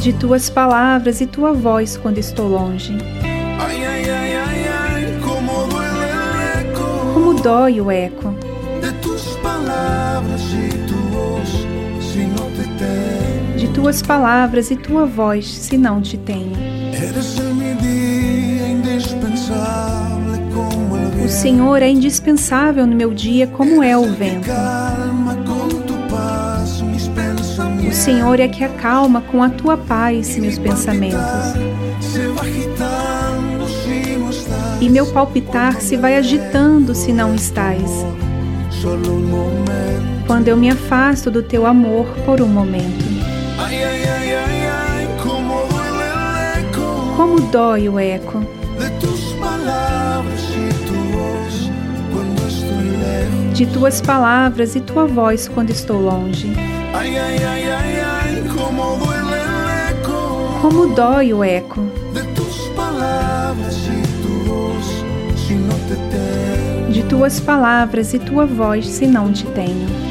[0.05, 2.93] De tuas palavras e tua voz quando estou longe.
[3.59, 8.35] Ay, ay, ay, cómo duele Como dói o eco
[8.83, 11.49] de tus palabras y tu voz
[12.03, 13.57] si no te tengo.
[13.57, 16.53] de tuas palavras e tua voz se não te tenho.
[20.53, 21.29] Como O.
[21.29, 24.51] Senhor é indispensável no meu dia, como é o vento.
[27.95, 31.21] Senhor é que acalma com a tua paz meus pensamentos.
[34.81, 38.05] E meu palpitar se vai agitando se não estás.
[40.27, 43.05] Quando eu me afasto do teu amor por um momento.
[47.17, 48.45] Como dói o eco
[53.55, 56.53] de tuas palavras e tua voz quando estou longe.
[56.93, 57.54] Ai, ai, ai.
[60.65, 61.83] Como dói o eco.
[66.91, 70.04] De tuas palavras e tua voz, se não te tenho.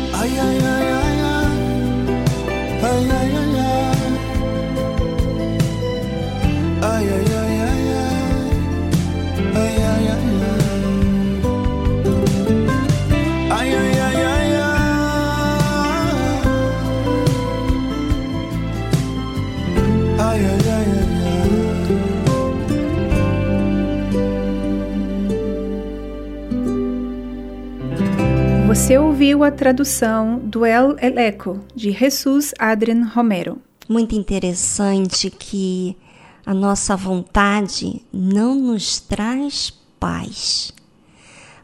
[29.34, 33.60] Ouviu a tradução do El Eco de Jesus Adrian Romero.
[33.90, 35.98] Muito interessante que
[36.46, 40.72] a nossa vontade não nos traz paz.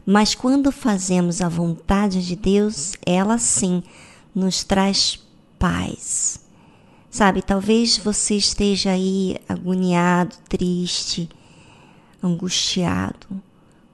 [0.04, 3.84] Mas quando fazemos a vontade de Deus, ela sim
[4.34, 5.24] nos traz
[5.56, 6.44] paz.
[7.08, 11.28] Sabe, talvez você esteja aí agoniado, triste,
[12.20, 13.28] angustiado,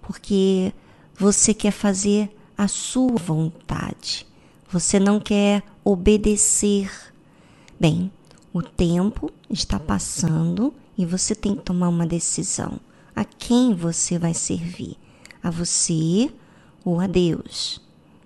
[0.00, 0.72] porque
[1.18, 4.26] você quer fazer a sua vontade.
[4.70, 6.90] Você não quer obedecer.
[7.78, 8.10] Bem,
[8.52, 12.80] o tempo está passando e você tem que tomar uma decisão.
[13.14, 14.96] A quem você vai servir?
[15.42, 16.32] A você
[16.84, 17.80] ou a Deus?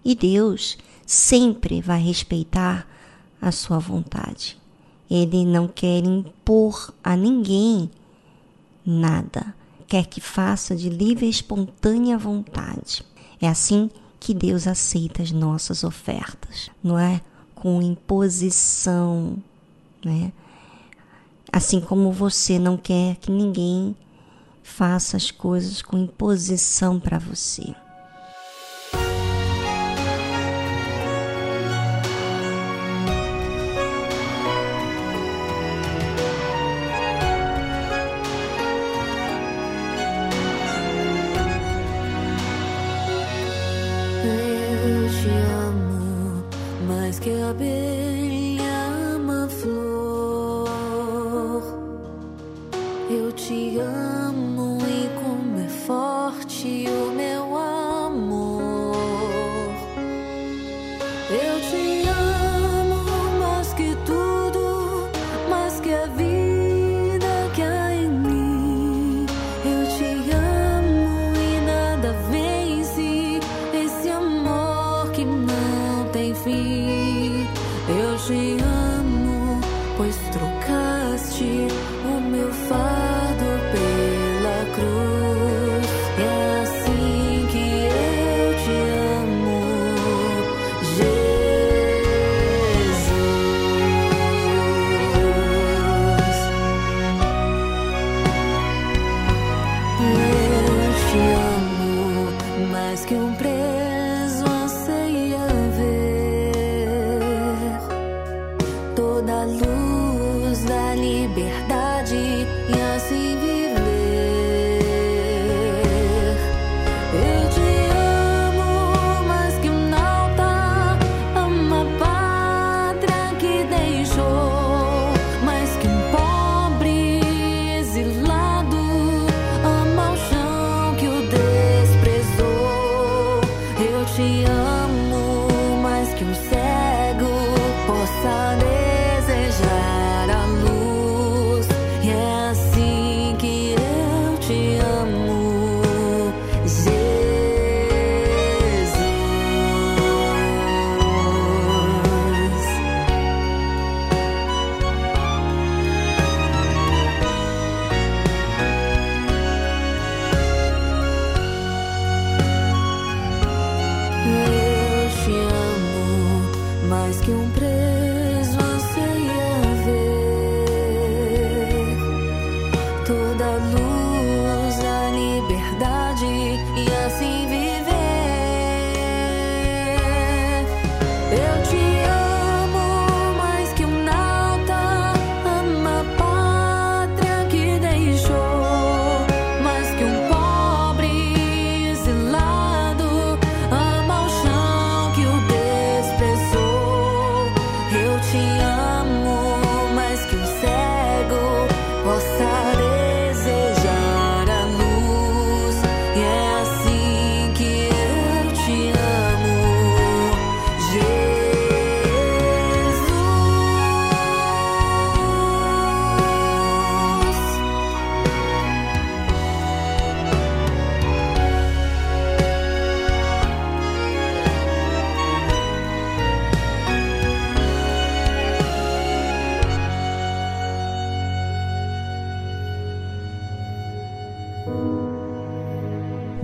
[0.04, 2.86] E Deus sempre vai respeitar
[3.40, 4.56] a sua vontade.
[5.10, 7.90] Ele não quer impor a ninguém
[8.86, 9.54] nada.
[9.86, 13.02] Quer que faça de livre e espontânea vontade.
[13.40, 13.90] É assim
[14.20, 17.22] que Deus aceita as nossas ofertas, não é?
[17.54, 19.38] Com imposição,
[20.04, 20.30] né?
[21.50, 23.96] Assim como você não quer que ninguém
[24.62, 27.74] faça as coisas com imposição para você.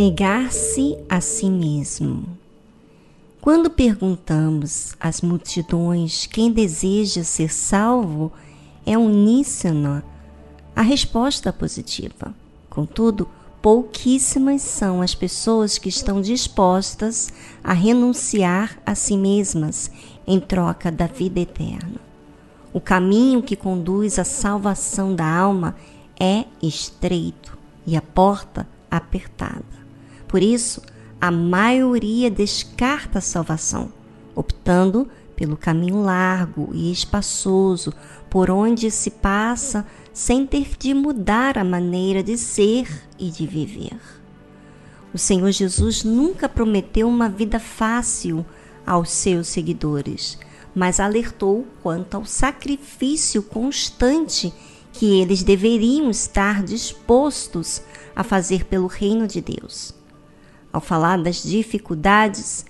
[0.00, 2.24] Negar-se a si mesmo.
[3.38, 8.32] Quando perguntamos às multidões quem deseja ser salvo,
[8.86, 10.02] é uníssona
[10.74, 12.34] a resposta positiva.
[12.70, 13.28] Contudo,
[13.60, 17.30] pouquíssimas são as pessoas que estão dispostas
[17.62, 19.90] a renunciar a si mesmas
[20.26, 22.00] em troca da vida eterna.
[22.72, 25.76] O caminho que conduz à salvação da alma
[26.18, 29.79] é estreito e a porta apertada.
[30.30, 30.80] Por isso,
[31.20, 33.92] a maioria descarta a salvação,
[34.32, 37.92] optando pelo caminho largo e espaçoso
[38.30, 42.86] por onde se passa sem ter de mudar a maneira de ser
[43.18, 43.98] e de viver.
[45.12, 48.46] O Senhor Jesus nunca prometeu uma vida fácil
[48.86, 50.38] aos seus seguidores,
[50.72, 54.54] mas alertou quanto ao sacrifício constante
[54.92, 57.82] que eles deveriam estar dispostos
[58.14, 59.98] a fazer pelo reino de Deus.
[60.72, 62.64] Ao falar das dificuldades,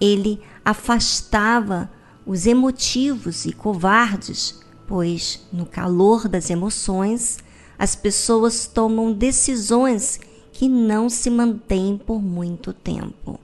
[0.00, 1.90] ele afastava
[2.26, 7.38] os emotivos e covardes, pois no calor das emoções
[7.78, 10.20] as pessoas tomam decisões
[10.52, 13.38] que não se mantêm por muito tempo.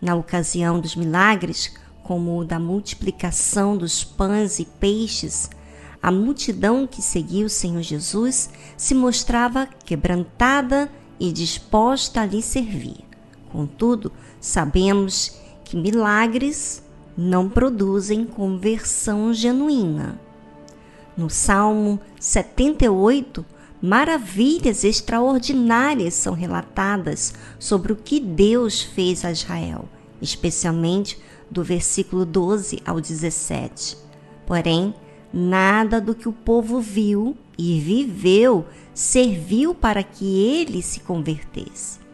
[0.00, 5.50] Na ocasião dos milagres, como o da multiplicação dos pães e peixes,
[6.02, 13.07] a multidão que seguia o Senhor Jesus se mostrava quebrantada e disposta a lhe servir.
[13.50, 16.82] Contudo, sabemos que milagres
[17.16, 20.20] não produzem conversão genuína.
[21.16, 23.44] No Salmo 78,
[23.82, 29.88] maravilhas extraordinárias são relatadas sobre o que Deus fez a Israel,
[30.22, 31.18] especialmente
[31.50, 33.96] do versículo 12 ao 17.
[34.46, 34.94] Porém,
[35.32, 38.64] nada do que o povo viu e viveu
[38.94, 42.07] serviu para que ele se convertesse.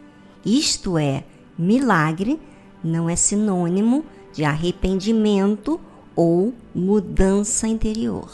[0.45, 1.23] Isto é,
[1.57, 2.39] milagre
[2.83, 5.79] não é sinônimo de arrependimento
[6.15, 8.29] ou mudança interior.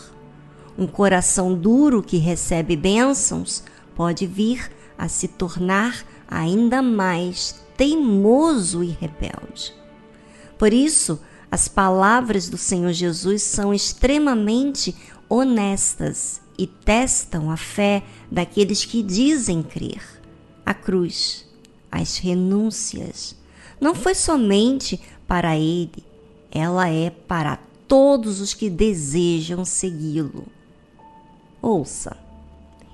[0.77, 3.63] Um coração duro que recebe bênçãos
[3.95, 9.73] pode vir a se tornar ainda mais teimoso e rebelde.
[10.57, 11.19] Por isso,
[11.49, 14.95] as palavras do Senhor Jesus são extremamente
[15.27, 20.01] honestas e testam a fé daqueles que dizem crer.
[20.65, 21.45] A cruz,
[21.91, 23.35] as renúncias,
[23.79, 26.03] não foi somente para ele,
[26.51, 30.45] ela é para todos os que desejam segui-lo.
[31.61, 32.17] Ouça.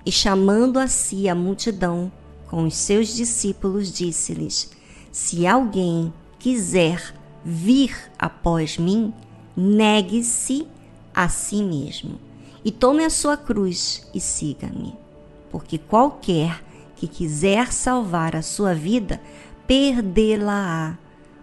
[0.06, 2.12] E chamando a si a multidão
[2.48, 4.72] com os seus discípulos, disse-lhes:
[5.12, 7.14] Se alguém quiser
[7.44, 9.14] vir após mim,
[9.56, 10.68] negue-se
[11.14, 12.28] a si mesmo
[12.68, 14.94] e tome a sua cruz e siga-me.
[15.50, 16.62] Porque qualquer
[16.98, 19.22] que quiser salvar a sua vida,
[19.66, 20.98] perdê-la-á,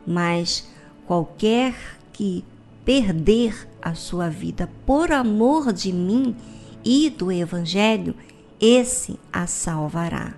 [0.06, 0.68] mas
[1.06, 1.74] qualquer
[2.12, 2.44] que
[2.84, 6.36] perder a sua vida por amor de mim
[6.84, 8.14] e do Evangelho,
[8.60, 10.34] esse a salvará.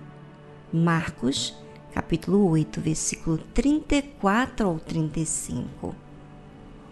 [0.71, 1.55] Marcos
[1.93, 5.95] capítulo 8, versículo 34 ao 35.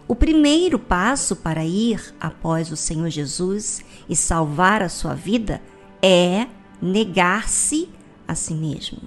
[0.08, 5.62] O primeiro passo para ir após o Senhor Jesus e salvar a sua vida
[6.02, 6.48] é
[6.82, 7.88] negar-se
[8.26, 8.98] a si mesmo.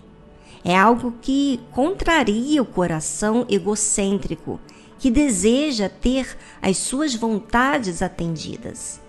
[0.64, 4.60] É algo que contraria o coração egocêntrico
[4.98, 9.00] que deseja ter as suas vontades atendidas.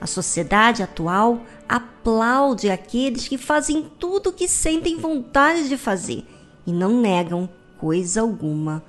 [0.00, 6.24] A sociedade atual aplaude aqueles que fazem tudo o que sentem vontade de fazer
[6.66, 7.48] e não negam
[7.78, 8.84] coisa alguma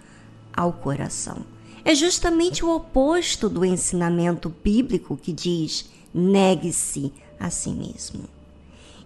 [0.56, 1.46] ao coração.
[1.84, 8.24] É justamente o oposto do ensinamento bíblico que diz: negue-se a si mesmo.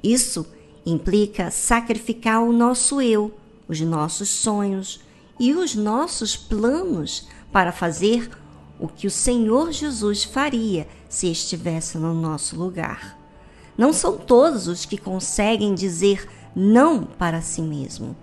[0.02, 0.46] Isso
[0.90, 3.34] implica sacrificar o nosso eu,
[3.68, 5.00] os nossos sonhos
[5.40, 8.30] e os nossos planos para fazer
[8.80, 13.18] o que o Senhor Jesus faria se estivesse no nosso lugar.
[13.78, 18.16] Não são todos os que conseguem dizer não para si mesmo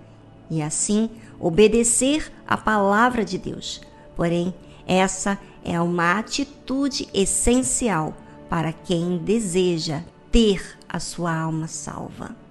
[0.49, 3.81] e assim obedecer à palavra de Deus.
[4.15, 4.53] Porém,
[4.87, 8.15] essa é uma atitude essencial
[8.49, 12.46] para quem deseja ter a sua alma salva.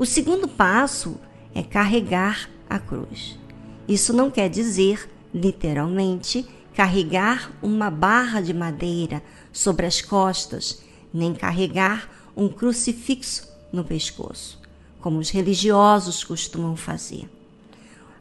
[0.00, 1.20] O segundo passo
[1.54, 3.38] é carregar a cruz.
[3.86, 9.22] Isso não quer dizer, literalmente, carregar uma barra de madeira
[9.52, 10.82] sobre as costas,
[11.12, 14.58] nem carregar um crucifixo no pescoço,
[15.02, 17.28] como os religiosos costumam fazer.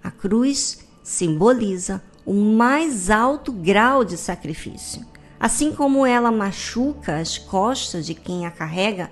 [0.04, 5.06] A cruz simboliza o mais alto grau de sacrifício.
[5.40, 9.10] Assim como ela machuca as costas de quem a carrega,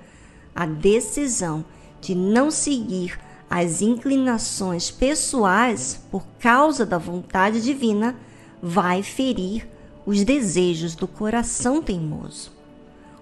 [0.53, 1.63] a decisão
[2.01, 3.19] de não seguir
[3.49, 8.15] as inclinações pessoais por causa da vontade divina
[8.61, 9.67] vai ferir
[10.05, 12.51] os desejos do coração teimoso.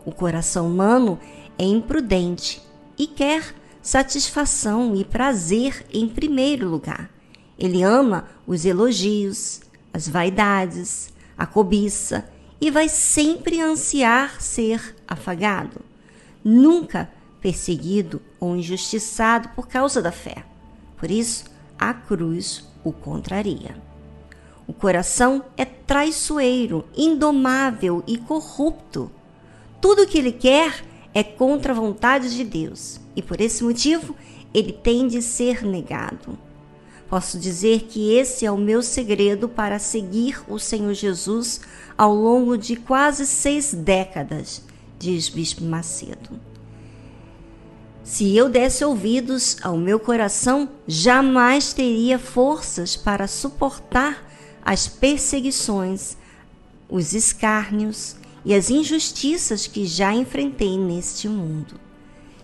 [0.06, 1.19] O coração humano
[1.57, 2.61] é imprudente
[2.97, 7.10] e quer satisfação e prazer em primeiro lugar.
[7.57, 9.61] Ele ama os elogios,
[9.93, 12.27] as vaidades, a cobiça
[12.60, 15.81] e vai sempre ansiar ser afagado,
[16.43, 17.10] nunca
[17.45, 20.43] perseguido ou injustiçado por causa da fé.
[20.97, 21.45] Por isso,
[21.77, 23.77] a cruz o contraria.
[24.65, 29.11] O coração é traiçoeiro, indomável e corrupto.
[29.80, 34.15] Tudo o que ele quer é contra a vontade de Deus e por esse motivo
[34.51, 36.35] ele tem de ser negado.
[37.07, 41.61] Posso dizer que esse é o meu segredo para seguir o Senhor Jesus
[41.95, 44.63] ao longo de quase seis décadas,
[44.97, 46.55] diz Bispo Macedo.
[48.06, 54.23] Se eu desse ouvidos ao meu coração, jamais teria forças para suportar
[54.64, 56.15] as perseguições,
[56.88, 58.15] os escárnios
[58.45, 61.80] e as injustiças que já enfrentei neste mundo.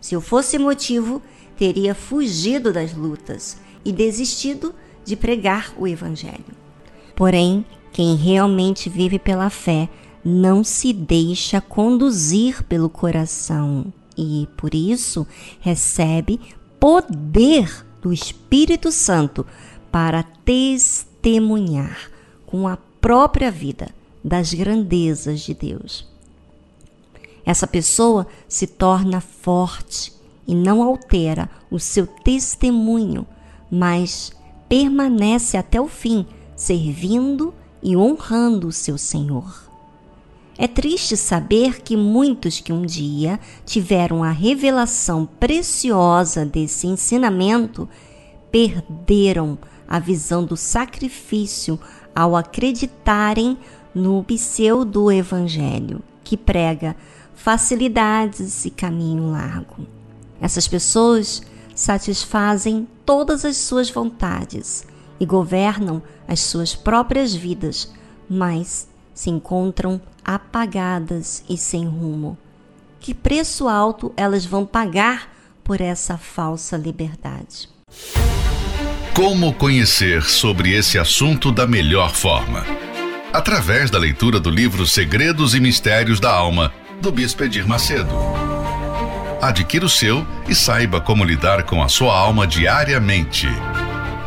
[0.01, 1.21] Se eu fosse emotivo,
[1.55, 4.73] teria fugido das lutas e desistido
[5.05, 6.57] de pregar o Evangelho.
[7.15, 7.63] Porém,
[7.93, 9.87] quem realmente vive pela fé
[10.25, 15.25] não se deixa conduzir pelo coração e, por isso,
[15.59, 16.39] recebe
[16.79, 19.45] poder do Espírito Santo
[19.91, 22.11] para testemunhar
[22.45, 23.89] com a própria vida
[24.23, 26.07] das grandezas de Deus.
[27.43, 30.13] Essa pessoa se torna forte
[30.47, 33.25] e não altera o seu testemunho,
[33.71, 34.31] mas
[34.69, 36.25] permanece até o fim,
[36.55, 39.70] servindo e honrando o seu Senhor.
[40.61, 47.89] É triste saber que muitos que um dia tiveram a revelação preciosa desse ensinamento
[48.51, 49.57] perderam
[49.87, 51.79] a visão do sacrifício
[52.15, 53.57] ao acreditarem
[53.91, 56.95] no pseudo-evangelho, que prega
[57.33, 59.87] facilidades e caminho largo.
[60.39, 61.41] Essas pessoas
[61.73, 64.85] satisfazem todas as suas vontades
[65.19, 67.91] e governam as suas próprias vidas,
[68.29, 72.37] mas se encontram apagadas e sem rumo.
[72.99, 75.29] Que preço alto elas vão pagar
[75.63, 77.69] por essa falsa liberdade?
[79.13, 82.65] Como conhecer sobre esse assunto da melhor forma?
[83.33, 86.71] Através da leitura do livro Segredos e Mistérios da Alma,
[87.01, 88.13] do Bispo Edir Macedo.
[89.41, 93.47] Adquira o seu e saiba como lidar com a sua alma diariamente.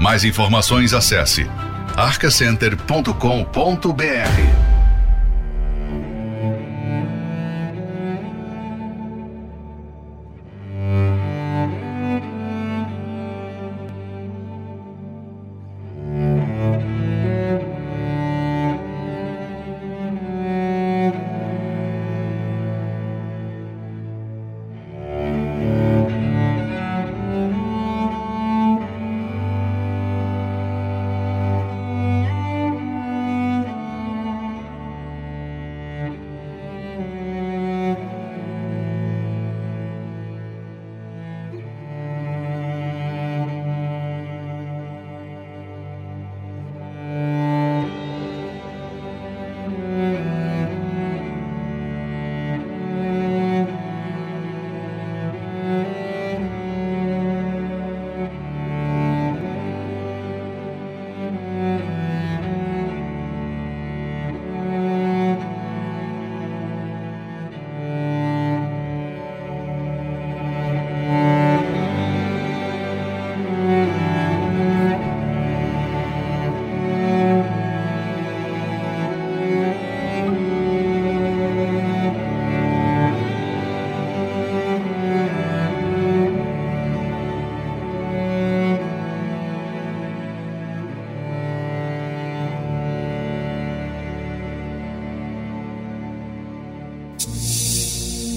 [0.00, 1.48] Mais informações acesse
[1.96, 4.73] arcacenter.com.br.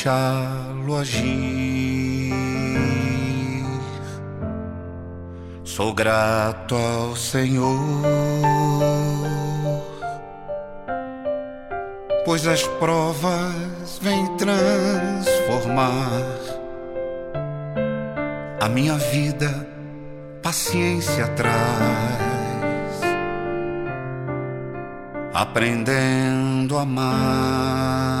[0.00, 2.32] Deixá-lo agir,
[5.62, 7.76] sou grato ao Senhor
[12.24, 16.08] pois as provas vêm transformar
[18.58, 19.66] a minha vida,
[20.42, 21.52] paciência traz,
[25.34, 28.20] aprendendo a amar.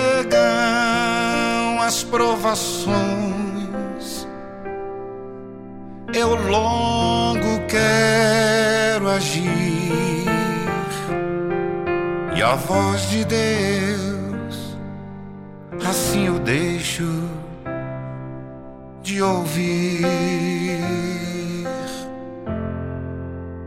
[1.81, 2.95] as provações.
[6.13, 10.25] Eu longo quero agir,
[12.35, 14.77] e a voz de Deus,
[15.89, 17.29] assim eu deixo
[19.01, 20.01] de ouvir.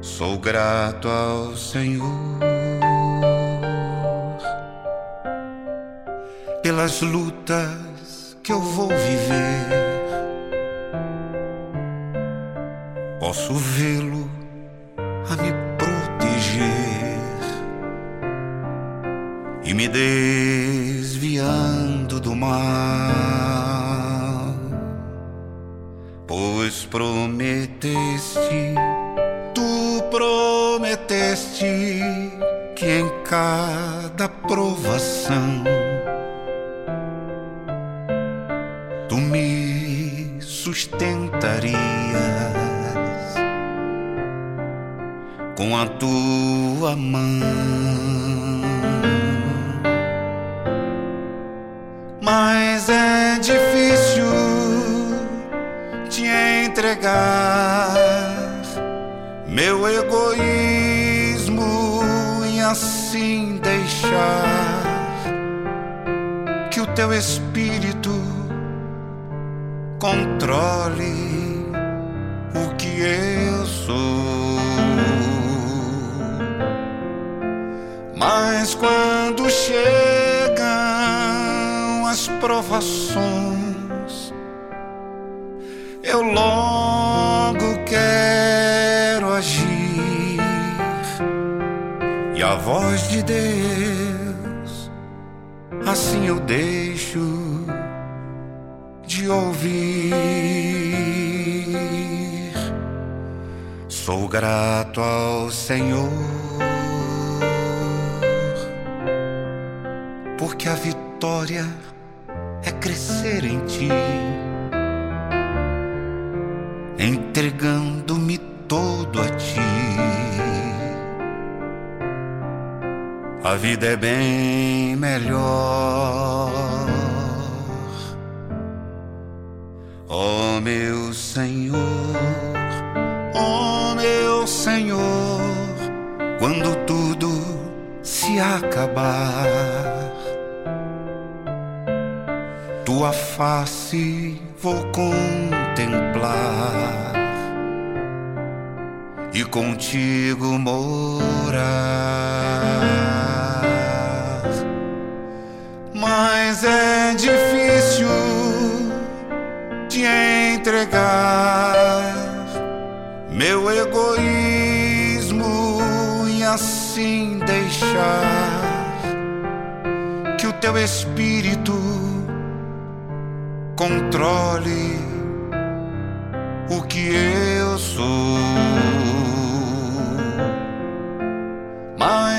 [0.03, 2.45] Sou grato ao Senhor.
[6.65, 7.94] pelas lutas
[8.45, 9.69] que eu vou viver.
[13.19, 14.31] Posso vê-lo
[14.99, 17.19] a me proteger
[19.65, 20.54] e me dê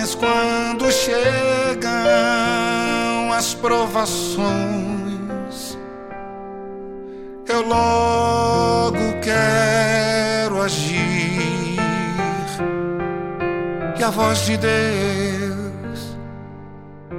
[0.05, 1.89] Mas quando chegam
[3.33, 4.45] as provações,
[7.49, 11.79] eu logo quero agir.
[13.97, 16.15] E a voz de Deus,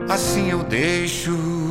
[0.08, 1.65] assim eu deixo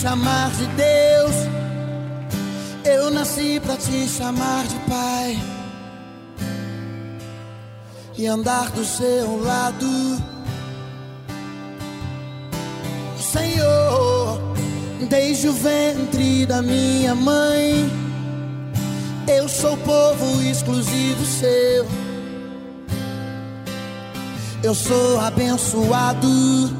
[0.00, 1.34] chamar de Deus.
[2.84, 5.38] Eu nasci pra te chamar de Pai.
[8.16, 9.86] E andar do seu lado.
[13.18, 14.40] Senhor,
[15.08, 17.88] desde o ventre da minha mãe,
[19.28, 21.86] eu sou povo exclusivo seu.
[24.62, 26.79] Eu sou abençoado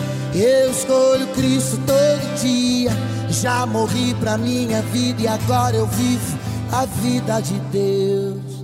[0.33, 2.91] Eu escolho Cristo todo dia.
[3.29, 6.39] Já morri pra minha vida e agora eu vivo
[6.71, 8.61] a vida de Deus.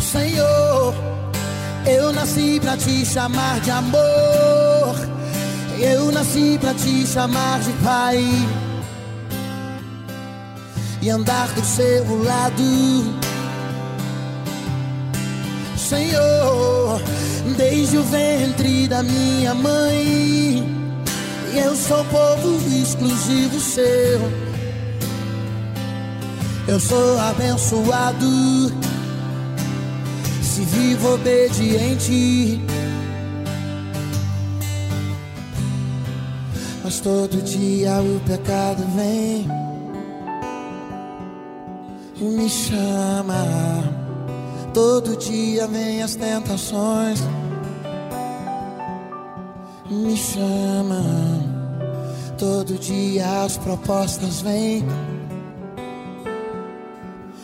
[0.00, 0.94] Senhor,
[1.86, 4.96] eu nasci pra te chamar de amor.
[5.78, 8.22] Eu nasci pra te chamar de Pai.
[11.00, 13.29] E andar do seu lado.
[15.90, 17.02] Senhor,
[17.56, 20.64] desde o ventre da minha mãe,
[21.52, 24.20] eu sou povo exclusivo seu.
[26.68, 28.72] Eu sou abençoado
[30.40, 32.60] se vivo obediente.
[36.84, 39.44] Mas todo dia o pecado vem
[42.14, 43.99] e me chama.
[44.72, 47.20] Todo dia vem as tentações,
[49.90, 51.60] me chamam.
[52.38, 54.84] Todo dia as propostas vêm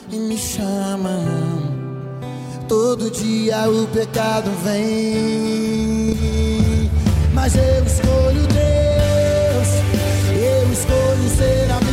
[0.09, 1.24] e me chamam.
[2.69, 6.16] Todo dia o pecado vem,
[7.35, 9.69] mas eu escolho Deus.
[10.32, 11.86] Eu escolho ser amigo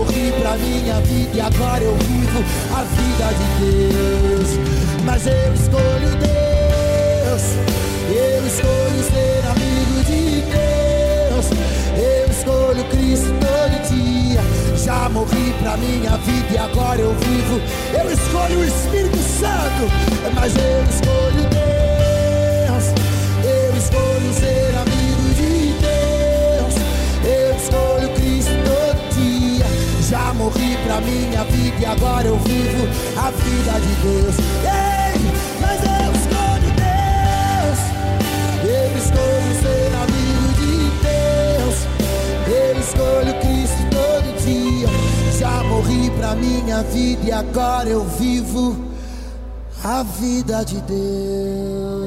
[0.00, 2.38] morri pra minha vida e agora eu vivo
[2.74, 4.48] a vida de Deus.
[5.04, 7.42] Mas eu escolho Deus.
[8.08, 11.46] Eu escolho ser amigo de Deus.
[11.98, 14.40] Eu escolho Cristo todo dia.
[14.76, 17.60] Já morri pra minha vida e agora eu vivo.
[17.92, 19.84] Eu escolho o Espírito Santo,
[20.34, 22.84] mas eu escolho Deus.
[23.44, 24.89] Eu escolho ser amigo
[30.50, 34.36] morri pra minha vida e agora eu vivo a vida de Deus.
[34.64, 35.20] Ei,
[35.60, 37.80] mas eu escolho Deus.
[38.64, 40.74] Eu escolho ser amigo de
[41.06, 41.76] Deus.
[42.48, 44.88] Eu escolho Cristo todo dia.
[45.38, 48.76] Já morri pra minha vida e agora eu vivo
[49.84, 51.99] a vida de Deus.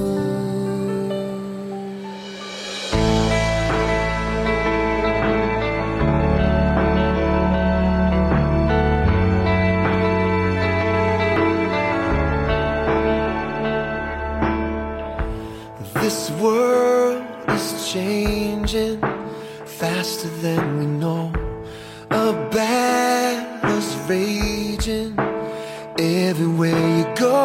[17.94, 19.00] Changing
[19.66, 21.32] faster than we know.
[22.10, 25.14] A battle's raging
[26.00, 27.40] everywhere you go,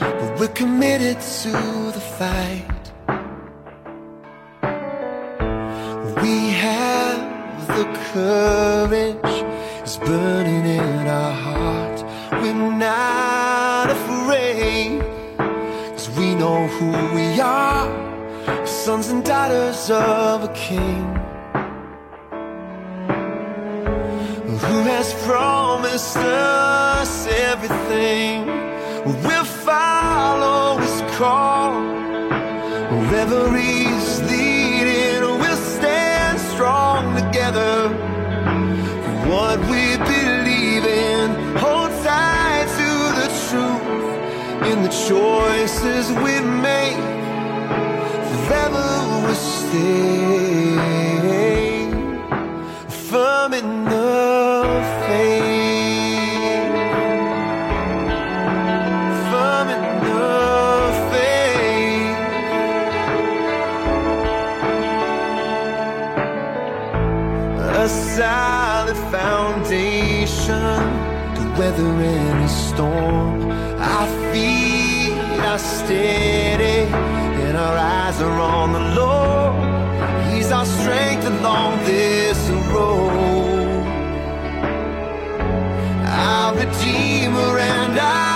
[0.00, 1.52] but we're committed to
[1.96, 2.84] the fight.
[6.22, 9.36] We have the courage,
[9.82, 11.98] it's burning in our heart.
[12.40, 15.02] We're not afraid.
[15.92, 18.17] Cause we know who we are,
[18.88, 21.04] sons and daughters of a king
[24.62, 28.46] who has promised us everything.
[29.26, 31.72] We'll follow his call
[32.90, 35.20] wherever he's leading.
[35.42, 37.90] We'll stand strong together
[39.28, 41.26] what we believe in.
[41.58, 42.90] Hold tight to
[43.20, 47.17] the truth in the choices we make.
[49.34, 50.08] Stay
[53.10, 56.72] firm in the faith.
[59.30, 60.30] Firm in the
[61.10, 62.18] faith.
[67.76, 70.78] A solid foundation
[71.36, 73.50] to weather any storm.
[73.80, 75.58] Are steady and our
[78.18, 80.32] eyes are on the Lord.
[80.32, 82.38] He's our strength along this
[82.72, 83.86] road.
[86.06, 88.27] Our Redeemer and our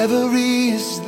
[0.00, 0.99] reveries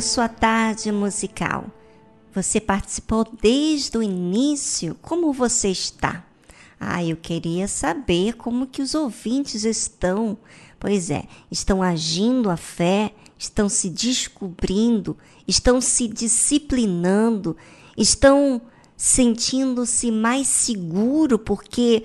[0.00, 1.66] a sua tarde musical?
[2.34, 4.96] Você participou desde o início?
[5.02, 6.24] Como você está?
[6.80, 10.38] Ah, eu queria saber como que os ouvintes estão.
[10.78, 17.54] Pois é, estão agindo a fé, estão se descobrindo, estão se disciplinando,
[17.94, 18.62] estão
[18.96, 22.04] sentindo-se mais seguro porque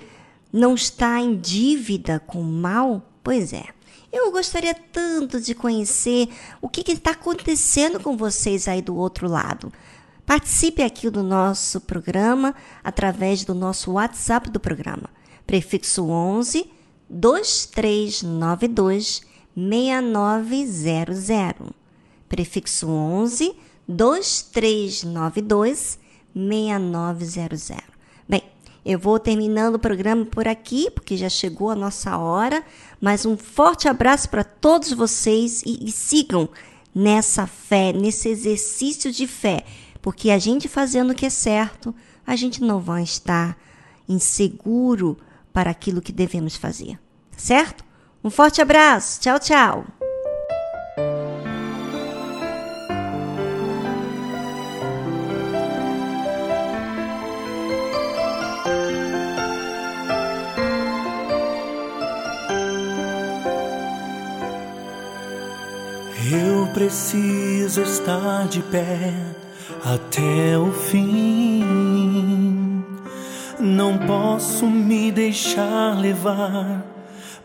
[0.52, 3.10] não está em dívida com o mal?
[3.24, 3.75] Pois é.
[4.18, 6.30] Eu gostaria tanto de conhecer
[6.62, 9.70] o que está acontecendo com vocês aí do outro lado.
[10.24, 15.10] Participe aqui do nosso programa através do nosso WhatsApp do programa.
[15.46, 16.70] Prefixo 11
[17.10, 19.20] 2392
[19.54, 21.72] 6900.
[22.26, 23.54] Prefixo 11
[23.86, 25.98] 2392
[26.34, 27.70] 6900.
[28.26, 28.44] Bem,
[28.82, 32.64] eu vou terminando o programa por aqui, porque já chegou a nossa hora.
[33.00, 36.48] Mas um forte abraço para todos vocês e, e sigam
[36.94, 39.64] nessa fé, nesse exercício de fé.
[40.00, 41.94] Porque a gente fazendo o que é certo,
[42.26, 43.56] a gente não vai estar
[44.08, 45.18] inseguro
[45.52, 46.98] para aquilo que devemos fazer.
[47.36, 47.84] Certo?
[48.22, 49.20] Um forte abraço.
[49.20, 50.05] Tchau, tchau.
[66.76, 69.14] Preciso estar de pé
[69.82, 71.64] até o fim.
[73.58, 76.84] Não posso me deixar levar,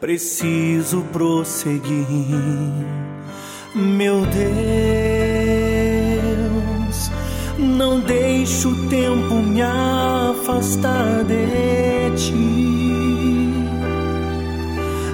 [0.01, 2.05] preciso prosseguir.
[3.73, 4.41] Meu Deus,
[7.57, 12.33] não deixe o tempo me afastar de ti.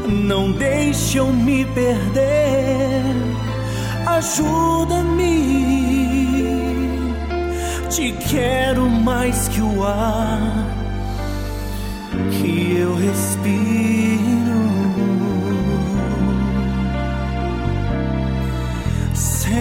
[0.09, 3.03] Não deixe eu me perder,
[4.15, 5.37] ajuda-me.
[7.89, 10.39] Te quero mais que o ar
[12.31, 14.27] que eu respiro.
[19.13, 19.57] Senhor,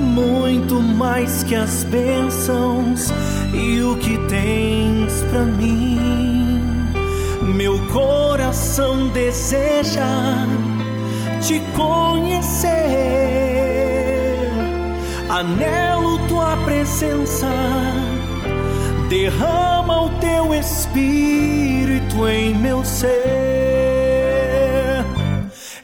[0.00, 3.12] muito mais que as bênçãos
[3.52, 4.63] e o que tens
[8.74, 10.04] coração deseja
[11.40, 12.72] te conhecer.
[15.28, 17.46] Anelo tua presença,
[19.08, 23.14] derrama o teu espírito em meu ser.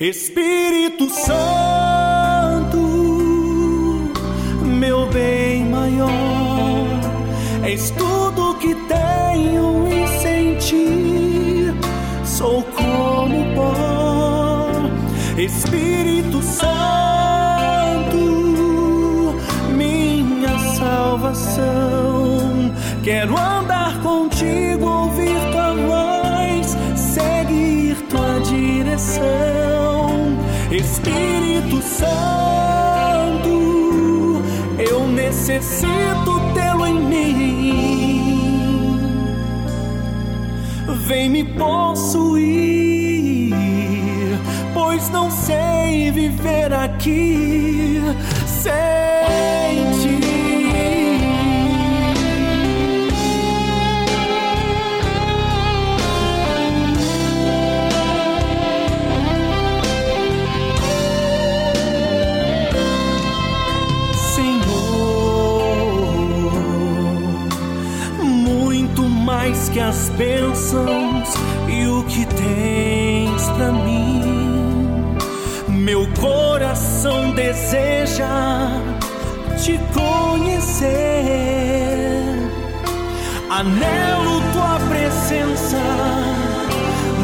[0.01, 2.79] Espírito Santo,
[4.65, 6.11] meu bem maior,
[7.63, 11.75] és tudo que tenho e sentir.
[12.25, 12.63] Sou
[15.41, 16.69] Espírito Santo,
[19.75, 21.65] minha salvação.
[23.03, 30.11] Quero andar contigo, ouvir tua voz, seguir tua direção.
[30.71, 33.49] Espírito Santo,
[34.79, 38.21] eu necessito tê-lo em mim.
[41.07, 42.90] Vem me possuir,
[45.51, 48.01] sei viver aqui
[48.47, 48.71] sem
[50.01, 50.21] ti.
[64.35, 65.75] Senhor,
[68.23, 71.10] muito mais que as bênçãos
[77.01, 78.29] coração deseja
[79.57, 80.91] te conhecer.
[83.49, 85.79] Anelo tua presença,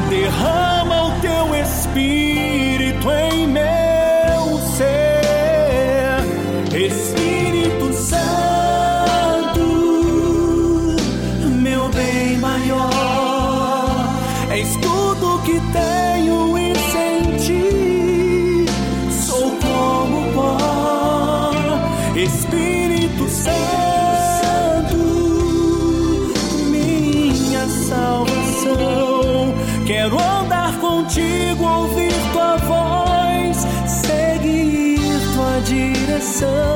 [0.08, 3.75] derrama o teu espírito em meu
[36.36, 36.75] direção.